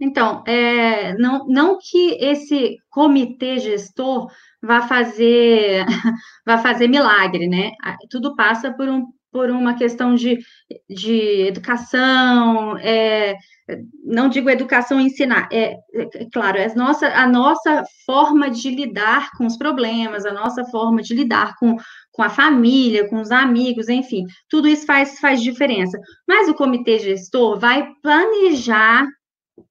Então, 0.00 0.42
é, 0.46 1.14
não, 1.14 1.46
não 1.46 1.78
que 1.78 2.16
esse 2.20 2.76
comitê 2.90 3.58
gestor 3.58 4.30
vá 4.62 4.82
fazer, 4.82 5.84
vá 6.44 6.58
fazer 6.58 6.88
milagre, 6.88 7.46
né? 7.48 7.70
Tudo 8.10 8.34
passa 8.36 8.72
por, 8.72 8.88
um, 8.88 9.06
por 9.32 9.50
uma 9.50 9.74
questão 9.74 10.14
de, 10.14 10.38
de 10.88 11.46
educação, 11.46 12.76
é, 12.78 13.36
não 14.04 14.28
digo 14.28 14.48
educação 14.48 15.00
ensinar, 15.00 15.48
é, 15.52 15.76
é, 15.92 16.26
claro, 16.32 16.56
é 16.56 16.72
nossa, 16.74 17.08
a 17.08 17.26
nossa 17.26 17.82
forma 18.04 18.48
de 18.48 18.70
lidar 18.70 19.30
com 19.36 19.44
os 19.44 19.56
problemas, 19.56 20.24
a 20.24 20.32
nossa 20.32 20.64
forma 20.66 21.02
de 21.02 21.14
lidar 21.14 21.54
com, 21.58 21.76
com 22.12 22.22
a 22.22 22.28
família, 22.28 23.08
com 23.08 23.20
os 23.20 23.30
amigos, 23.30 23.88
enfim, 23.88 24.24
tudo 24.48 24.68
isso 24.68 24.86
faz, 24.86 25.18
faz 25.18 25.42
diferença. 25.42 25.98
Mas 26.26 26.48
o 26.48 26.54
comitê 26.54 26.98
gestor 26.98 27.58
vai 27.58 27.88
planejar 28.02 29.06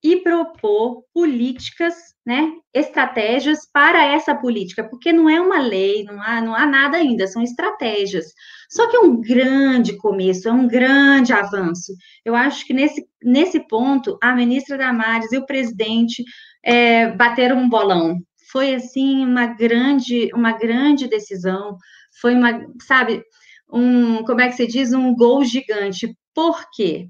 e 0.04 0.18
propor 0.18 1.04
políticas, 1.14 1.94
né, 2.26 2.52
estratégias 2.74 3.60
para 3.72 4.04
essa 4.04 4.34
política, 4.34 4.84
porque 4.84 5.14
não 5.14 5.30
é 5.30 5.40
uma 5.40 5.60
lei, 5.60 6.04
não 6.04 6.22
há, 6.22 6.42
não 6.42 6.56
há 6.56 6.66
nada 6.66 6.98
ainda, 6.98 7.28
são 7.28 7.42
estratégias. 7.42 8.26
Só 8.70 8.90
que 8.90 8.98
é 8.98 9.00
um 9.00 9.22
grande 9.22 9.96
começo, 9.98 10.48
é 10.48 10.52
um 10.52 10.68
grande 10.68 11.34
avanço. 11.34 11.94
Eu 12.24 12.36
acho 12.36 12.66
que 12.66 12.74
nesse, 12.74 13.08
nesse 13.24 13.60
ponto, 13.68 14.18
a 14.22 14.36
ministra 14.36 14.78
Damares 14.78 15.32
e 15.32 15.38
o 15.38 15.46
presidente 15.46 16.24
é, 16.64 17.12
bateram 17.12 17.58
um 17.58 17.70
bolão. 17.70 18.18
Foi, 18.52 18.74
assim, 18.74 19.24
uma 19.24 19.48
grande, 19.48 20.30
uma 20.34 20.54
grande 20.54 21.08
decisão, 21.08 21.78
foi 22.20 22.34
uma, 22.34 22.66
sabe, 22.82 23.24
um, 23.72 24.24
como 24.24 24.42
é 24.42 24.48
que 24.48 24.56
se 24.56 24.68
diz, 24.68 24.94
um 24.94 25.16
gol 25.16 25.44
gigante. 25.44 26.18
Por 26.34 26.66
quê? 26.74 27.10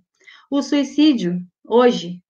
O 0.52 0.62
suicídio, 0.62 1.40
hoje, 1.64 2.22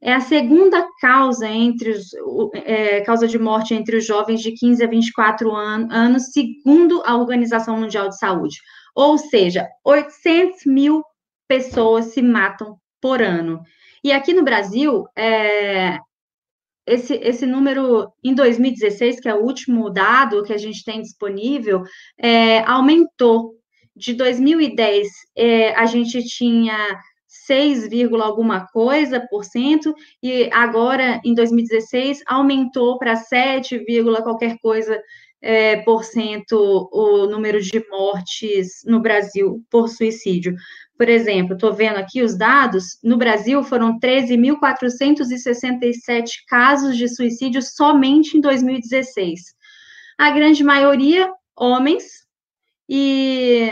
é 0.00 0.12
a 0.12 0.20
segunda 0.20 0.86
causa 1.00 1.48
entre 1.48 1.90
os, 1.90 2.10
é, 2.54 3.00
causa 3.00 3.26
de 3.26 3.38
morte 3.38 3.74
entre 3.74 3.96
os 3.96 4.06
jovens 4.06 4.40
de 4.40 4.52
15 4.52 4.84
a 4.84 4.86
24 4.86 5.54
an 5.54 5.88
anos, 5.90 6.32
segundo 6.32 7.02
a 7.04 7.16
Organização 7.16 7.78
Mundial 7.78 8.08
de 8.08 8.18
Saúde. 8.18 8.58
Ou 8.94 9.18
seja, 9.18 9.68
800 9.84 10.66
mil 10.66 11.02
pessoas 11.48 12.06
se 12.06 12.22
matam 12.22 12.76
por 13.00 13.20
ano. 13.20 13.60
E 14.04 14.12
aqui 14.12 14.32
no 14.32 14.44
Brasil, 14.44 15.04
é, 15.16 15.98
esse, 16.86 17.14
esse 17.14 17.44
número, 17.44 18.12
em 18.22 18.34
2016, 18.34 19.20
que 19.20 19.28
é 19.28 19.34
o 19.34 19.44
último 19.44 19.90
dado 19.90 20.44
que 20.44 20.52
a 20.52 20.58
gente 20.58 20.84
tem 20.84 21.02
disponível, 21.02 21.82
é, 22.18 22.60
aumentou. 22.60 23.56
De 23.96 24.14
2010, 24.14 25.08
é, 25.36 25.74
a 25.74 25.84
gente 25.84 26.22
tinha 26.22 26.96
6, 27.48 27.88
alguma 28.22 28.66
coisa 28.66 29.26
por 29.30 29.44
cento, 29.44 29.94
e 30.22 30.50
agora, 30.52 31.20
em 31.24 31.34
2016, 31.34 32.20
aumentou 32.26 32.98
para 32.98 33.16
7, 33.16 33.82
qualquer 34.22 34.58
coisa 34.58 35.00
é, 35.40 35.76
por 35.82 36.04
cento 36.04 36.88
o 36.92 37.26
número 37.26 37.60
de 37.60 37.84
mortes 37.90 38.82
no 38.84 39.00
Brasil 39.00 39.64
por 39.70 39.88
suicídio. 39.88 40.54
Por 40.96 41.08
exemplo, 41.08 41.54
estou 41.54 41.72
vendo 41.72 41.96
aqui 41.96 42.22
os 42.22 42.36
dados, 42.36 42.98
no 43.02 43.16
Brasil 43.16 43.62
foram 43.62 43.98
13.467 43.98 46.26
casos 46.48 46.96
de 46.96 47.08
suicídio 47.08 47.62
somente 47.62 48.36
em 48.36 48.40
2016. 48.40 49.40
A 50.18 50.30
grande 50.30 50.64
maioria, 50.64 51.32
homens, 51.56 52.26
e 52.88 53.70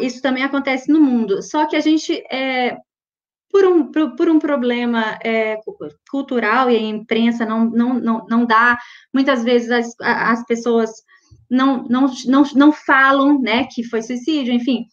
isso 0.00 0.22
também 0.22 0.44
acontece 0.44 0.90
no 0.90 1.00
mundo. 1.00 1.42
Só 1.42 1.66
que 1.66 1.76
a 1.76 1.80
gente 1.80 2.22
é, 2.30 2.76
por 3.52 3.64
um, 3.66 3.92
por, 3.92 4.16
por 4.16 4.28
um 4.30 4.38
problema 4.38 5.18
é, 5.22 5.58
cultural 6.10 6.70
e 6.70 6.76
a 6.76 6.80
imprensa 6.80 7.44
não, 7.44 7.68
não, 7.68 7.94
não, 8.00 8.26
não 8.26 8.46
dá, 8.46 8.78
muitas 9.12 9.44
vezes 9.44 9.70
as, 9.70 9.94
as 10.00 10.44
pessoas 10.46 10.90
não, 11.50 11.84
não, 11.84 12.10
não, 12.26 12.42
não 12.54 12.72
falam 12.72 13.38
né, 13.38 13.68
que 13.70 13.84
foi 13.84 14.00
suicídio, 14.00 14.54
enfim, 14.54 14.86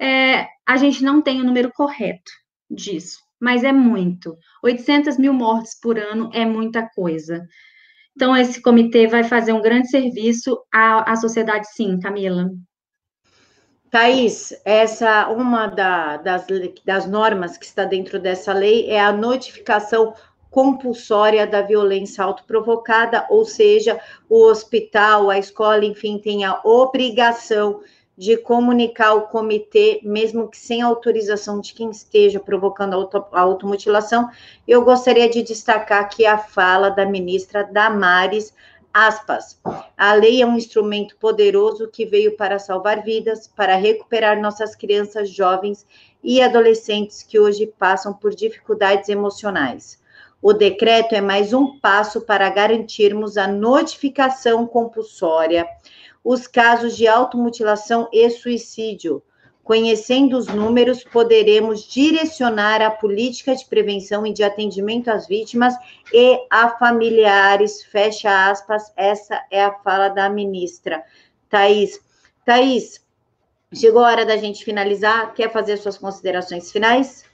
é, 0.00 0.46
a 0.66 0.78
gente 0.78 1.04
não 1.04 1.20
tem 1.20 1.42
o 1.42 1.44
número 1.44 1.70
correto 1.72 2.32
disso, 2.70 3.18
mas 3.38 3.62
é 3.62 3.70
muito. 3.70 4.34
800 4.64 5.18
mil 5.18 5.34
mortes 5.34 5.78
por 5.78 5.98
ano 5.98 6.30
é 6.32 6.46
muita 6.46 6.88
coisa. 6.94 7.46
Então, 8.14 8.34
esse 8.34 8.62
comitê 8.62 9.06
vai 9.06 9.24
fazer 9.24 9.52
um 9.52 9.60
grande 9.60 9.90
serviço 9.90 10.58
à, 10.72 11.12
à 11.12 11.16
sociedade, 11.16 11.66
sim, 11.74 12.00
Camila. 12.00 12.50
Thaís, 13.90 14.52
essa 14.64 15.28
uma 15.28 15.66
da, 15.66 16.16
das, 16.16 16.46
das 16.84 17.06
normas 17.06 17.56
que 17.56 17.64
está 17.64 17.84
dentro 17.84 18.18
dessa 18.18 18.52
lei 18.52 18.90
é 18.90 19.00
a 19.00 19.12
notificação 19.12 20.14
compulsória 20.50 21.46
da 21.46 21.62
violência 21.62 22.24
autoprovocada, 22.24 23.26
ou 23.28 23.44
seja, 23.44 24.00
o 24.28 24.44
hospital, 24.44 25.28
a 25.28 25.38
escola, 25.38 25.84
enfim, 25.84 26.18
tem 26.18 26.44
a 26.44 26.60
obrigação 26.64 27.80
de 28.16 28.38
comunicar 28.38 29.08
ao 29.08 29.28
comitê, 29.28 30.00
mesmo 30.02 30.48
que 30.48 30.56
sem 30.56 30.80
autorização 30.80 31.60
de 31.60 31.74
quem 31.74 31.90
esteja 31.90 32.40
provocando 32.40 32.94
a, 32.94 32.96
auto, 32.96 33.26
a 33.30 33.40
automutilação. 33.40 34.30
Eu 34.66 34.82
gostaria 34.82 35.28
de 35.28 35.42
destacar 35.42 36.00
aqui 36.00 36.24
a 36.24 36.38
fala 36.38 36.88
da 36.88 37.04
ministra 37.04 37.62
Damares 37.62 38.54
Aspas. 38.98 39.60
A 39.94 40.14
lei 40.14 40.40
é 40.40 40.46
um 40.46 40.56
instrumento 40.56 41.18
poderoso 41.18 41.86
que 41.86 42.06
veio 42.06 42.34
para 42.34 42.58
salvar 42.58 43.02
vidas, 43.02 43.46
para 43.46 43.76
recuperar 43.76 44.40
nossas 44.40 44.74
crianças, 44.74 45.28
jovens 45.28 45.86
e 46.24 46.40
adolescentes 46.40 47.22
que 47.22 47.38
hoje 47.38 47.66
passam 47.78 48.14
por 48.14 48.34
dificuldades 48.34 49.10
emocionais. 49.10 50.00
O 50.40 50.54
decreto 50.54 51.14
é 51.14 51.20
mais 51.20 51.52
um 51.52 51.78
passo 51.78 52.22
para 52.22 52.48
garantirmos 52.48 53.36
a 53.36 53.46
notificação 53.46 54.66
compulsória, 54.66 55.68
os 56.24 56.46
casos 56.46 56.96
de 56.96 57.06
automutilação 57.06 58.08
e 58.10 58.30
suicídio. 58.30 59.22
Conhecendo 59.66 60.38
os 60.38 60.46
números, 60.46 61.02
poderemos 61.02 61.82
direcionar 61.82 62.80
a 62.80 62.88
política 62.88 63.52
de 63.52 63.66
prevenção 63.66 64.24
e 64.24 64.32
de 64.32 64.44
atendimento 64.44 65.08
às 65.08 65.26
vítimas 65.26 65.74
e 66.12 66.38
a 66.48 66.68
familiares. 66.68 67.82
Fecha 67.82 68.48
aspas. 68.48 68.92
Essa 68.96 69.44
é 69.50 69.64
a 69.64 69.72
fala 69.72 70.08
da 70.08 70.30
ministra. 70.30 71.02
Thaís. 71.50 72.00
Thaís, 72.44 73.04
chegou 73.74 74.04
a 74.04 74.08
hora 74.08 74.24
da 74.24 74.36
gente 74.36 74.64
finalizar. 74.64 75.34
Quer 75.34 75.50
fazer 75.50 75.78
suas 75.78 75.98
considerações 75.98 76.70
finais? 76.70 77.24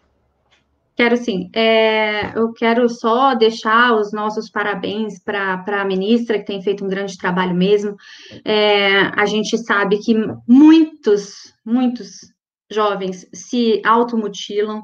Quero 1.03 1.17
sim. 1.17 1.51
É, 1.53 2.39
eu 2.39 2.53
quero 2.53 2.89
só 2.89 3.35
deixar 3.35 3.93
os 3.97 4.13
nossos 4.13 4.49
parabéns 4.49 5.19
para 5.19 5.65
a 5.67 5.85
ministra, 5.85 6.39
que 6.39 6.45
tem 6.45 6.63
feito 6.63 6.85
um 6.85 6.89
grande 6.89 7.19
trabalho 7.19 7.57
mesmo. 7.57 7.97
É, 8.45 9.01
a 9.21 9.27
gente 9.27 9.59
sabe 9.59 9.99
que 9.99 10.15
muitos, 10.47 11.53
muitos 11.67 12.21
jovens 12.71 13.27
se 13.35 13.83
automutilam. 13.85 14.81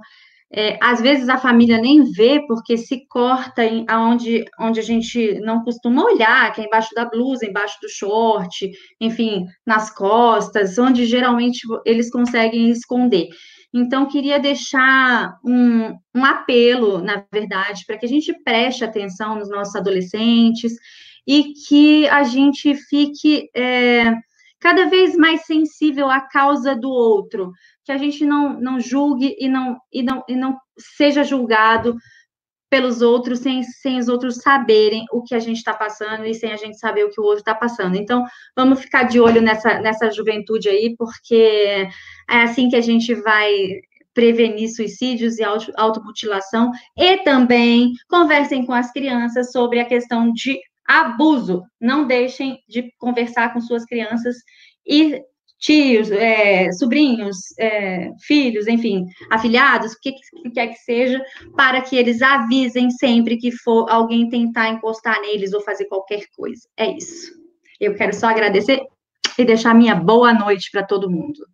É, 0.52 0.76
às 0.82 1.00
vezes 1.00 1.28
a 1.28 1.38
família 1.38 1.78
nem 1.78 2.10
vê 2.10 2.44
porque 2.48 2.76
se 2.76 3.06
corta 3.06 3.64
em, 3.64 3.84
aonde, 3.88 4.44
onde 4.58 4.80
a 4.80 4.82
gente 4.82 5.38
não 5.42 5.62
costuma 5.62 6.02
olhar, 6.02 6.52
que 6.52 6.60
é 6.60 6.64
embaixo 6.64 6.92
da 6.96 7.04
blusa, 7.04 7.46
embaixo 7.46 7.78
do 7.80 7.88
short, 7.88 8.68
enfim, 9.00 9.46
nas 9.64 9.88
costas, 9.94 10.76
onde 10.78 11.06
geralmente 11.06 11.60
eles 11.86 12.10
conseguem 12.10 12.70
esconder. 12.70 13.28
Então, 13.72 14.06
queria 14.06 14.38
deixar 14.38 15.38
um, 15.44 15.94
um 16.14 16.24
apelo, 16.24 17.02
na 17.02 17.24
verdade, 17.32 17.84
para 17.86 17.98
que 17.98 18.06
a 18.06 18.08
gente 18.08 18.32
preste 18.42 18.82
atenção 18.82 19.36
nos 19.36 19.50
nossos 19.50 19.76
adolescentes 19.76 20.72
e 21.26 21.52
que 21.52 22.08
a 22.08 22.22
gente 22.22 22.74
fique 22.74 23.50
é, 23.54 24.14
cada 24.58 24.86
vez 24.86 25.14
mais 25.16 25.44
sensível 25.44 26.10
à 26.10 26.20
causa 26.20 26.74
do 26.74 26.88
outro, 26.88 27.52
que 27.84 27.92
a 27.92 27.98
gente 27.98 28.24
não, 28.24 28.58
não 28.58 28.80
julgue 28.80 29.36
e 29.38 29.48
não, 29.48 29.78
e, 29.92 30.02
não, 30.02 30.24
e 30.28 30.34
não 30.34 30.56
seja 30.78 31.22
julgado 31.22 31.94
pelos 32.70 33.02
outros 33.02 33.40
sem, 33.40 33.62
sem 33.62 33.98
os 33.98 34.08
outros 34.08 34.36
saberem 34.36 35.04
o 35.12 35.22
que 35.22 35.34
a 35.34 35.38
gente 35.38 35.56
está 35.56 35.72
passando 35.72 36.26
e 36.26 36.34
sem 36.34 36.52
a 36.52 36.56
gente 36.56 36.78
saber 36.78 37.04
o 37.04 37.10
que 37.10 37.20
o 37.20 37.24
outro 37.24 37.38
está 37.38 37.54
passando. 37.54 37.96
Então, 37.96 38.24
vamos 38.56 38.80
ficar 38.80 39.04
de 39.04 39.20
olho 39.20 39.40
nessa, 39.40 39.80
nessa 39.80 40.10
juventude 40.10 40.68
aí, 40.68 40.94
porque 40.96 41.88
é 42.28 42.42
assim 42.42 42.68
que 42.68 42.76
a 42.76 42.80
gente 42.80 43.14
vai 43.14 43.80
prevenir 44.12 44.74
suicídios 44.74 45.38
e 45.38 45.44
auto, 45.44 45.72
automutilação 45.76 46.72
e 46.96 47.18
também 47.18 47.92
conversem 48.08 48.66
com 48.66 48.72
as 48.72 48.90
crianças 48.90 49.52
sobre 49.52 49.80
a 49.80 49.84
questão 49.84 50.32
de 50.32 50.58
abuso. 50.86 51.62
Não 51.80 52.06
deixem 52.06 52.58
de 52.68 52.92
conversar 52.98 53.52
com 53.52 53.60
suas 53.60 53.84
crianças 53.84 54.36
e 54.86 55.22
tios, 55.58 56.10
é, 56.10 56.70
sobrinhos, 56.72 57.38
é, 57.58 58.10
filhos, 58.20 58.66
enfim, 58.66 59.06
afilhados, 59.30 59.92
o 59.92 60.00
que, 60.00 60.12
que 60.12 60.50
quer 60.50 60.68
que 60.68 60.78
seja, 60.78 61.22
para 61.56 61.80
que 61.82 61.96
eles 61.96 62.22
avisem 62.22 62.90
sempre 62.90 63.36
que 63.36 63.50
for 63.50 63.90
alguém 63.90 64.28
tentar 64.28 64.68
encostar 64.68 65.20
neles 65.20 65.52
ou 65.52 65.60
fazer 65.60 65.86
qualquer 65.86 66.22
coisa. 66.36 66.62
É 66.76 66.90
isso. 66.90 67.32
Eu 67.80 67.94
quero 67.94 68.14
só 68.14 68.28
agradecer 68.28 68.80
e 69.38 69.44
deixar 69.44 69.74
minha 69.74 69.94
boa 69.94 70.32
noite 70.32 70.70
para 70.70 70.82
todo 70.82 71.10
mundo. 71.10 71.46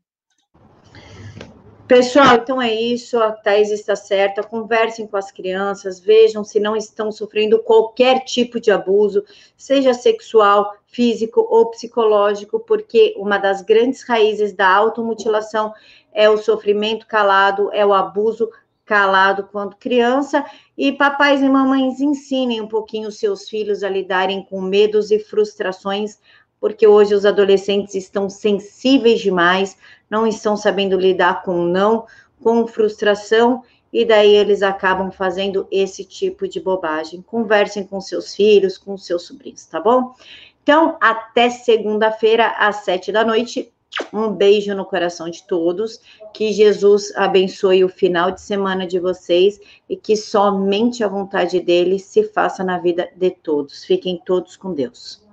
Pessoal, 1.86 2.36
então 2.36 2.62
é 2.62 2.74
isso, 2.74 3.18
a 3.18 3.30
Thais 3.30 3.70
está 3.70 3.94
certa. 3.94 4.42
Conversem 4.42 5.06
com 5.06 5.18
as 5.18 5.30
crianças, 5.30 6.00
vejam 6.00 6.42
se 6.42 6.58
não 6.58 6.74
estão 6.74 7.12
sofrendo 7.12 7.58
qualquer 7.58 8.20
tipo 8.24 8.58
de 8.58 8.70
abuso, 8.70 9.22
seja 9.54 9.92
sexual, 9.92 10.74
físico 10.86 11.46
ou 11.46 11.70
psicológico, 11.70 12.58
porque 12.58 13.14
uma 13.18 13.36
das 13.36 13.60
grandes 13.60 14.02
raízes 14.02 14.54
da 14.54 14.66
automutilação 14.66 15.74
é 16.10 16.28
o 16.30 16.38
sofrimento 16.38 17.06
calado, 17.06 17.70
é 17.70 17.84
o 17.84 17.92
abuso 17.92 18.48
calado 18.86 19.48
quando 19.52 19.76
criança. 19.76 20.42
E 20.78 20.90
papais 20.90 21.42
e 21.42 21.48
mamães 21.50 22.00
ensinem 22.00 22.62
um 22.62 22.66
pouquinho 22.66 23.08
os 23.08 23.18
seus 23.18 23.46
filhos 23.46 23.82
a 23.82 23.90
lidarem 23.90 24.42
com 24.42 24.60
medos 24.60 25.10
e 25.10 25.18
frustrações, 25.18 26.18
porque 26.64 26.86
hoje 26.86 27.14
os 27.14 27.26
adolescentes 27.26 27.94
estão 27.94 28.30
sensíveis 28.30 29.20
demais 29.20 29.76
não 30.08 30.26
estão 30.26 30.56
sabendo 30.56 30.98
lidar 30.98 31.42
com 31.42 31.62
não, 31.62 32.06
com 32.42 32.66
frustração, 32.66 33.62
e 33.92 34.02
daí 34.02 34.34
eles 34.34 34.62
acabam 34.62 35.10
fazendo 35.12 35.68
esse 35.70 36.06
tipo 36.06 36.48
de 36.48 36.58
bobagem. 36.58 37.20
Conversem 37.20 37.84
com 37.84 38.00
seus 38.00 38.34
filhos, 38.34 38.78
com 38.78 38.96
seus 38.96 39.26
sobrinhos, 39.26 39.66
tá 39.66 39.78
bom? 39.78 40.14
Então, 40.62 40.96
até 41.02 41.50
segunda-feira, 41.50 42.46
às 42.58 42.76
sete 42.76 43.12
da 43.12 43.22
noite. 43.22 43.70
Um 44.10 44.30
beijo 44.30 44.74
no 44.74 44.86
coração 44.86 45.28
de 45.28 45.42
todos. 45.42 46.00
Que 46.32 46.50
Jesus 46.50 47.14
abençoe 47.14 47.84
o 47.84 47.90
final 47.90 48.30
de 48.30 48.40
semana 48.40 48.86
de 48.86 48.98
vocês 48.98 49.60
e 49.86 49.98
que 49.98 50.16
somente 50.16 51.04
a 51.04 51.08
vontade 51.08 51.60
dele 51.60 51.98
se 51.98 52.24
faça 52.24 52.64
na 52.64 52.78
vida 52.78 53.10
de 53.14 53.30
todos. 53.30 53.84
Fiquem 53.84 54.18
todos 54.24 54.56
com 54.56 54.72
Deus. 54.72 55.23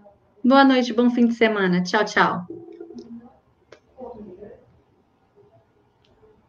Boa 0.43 0.63
noite, 0.63 0.93
bom 0.93 1.09
fim 1.09 1.25
de 1.27 1.33
semana. 1.33 1.81
Tchau, 1.83 2.05
tchau. 2.05 2.47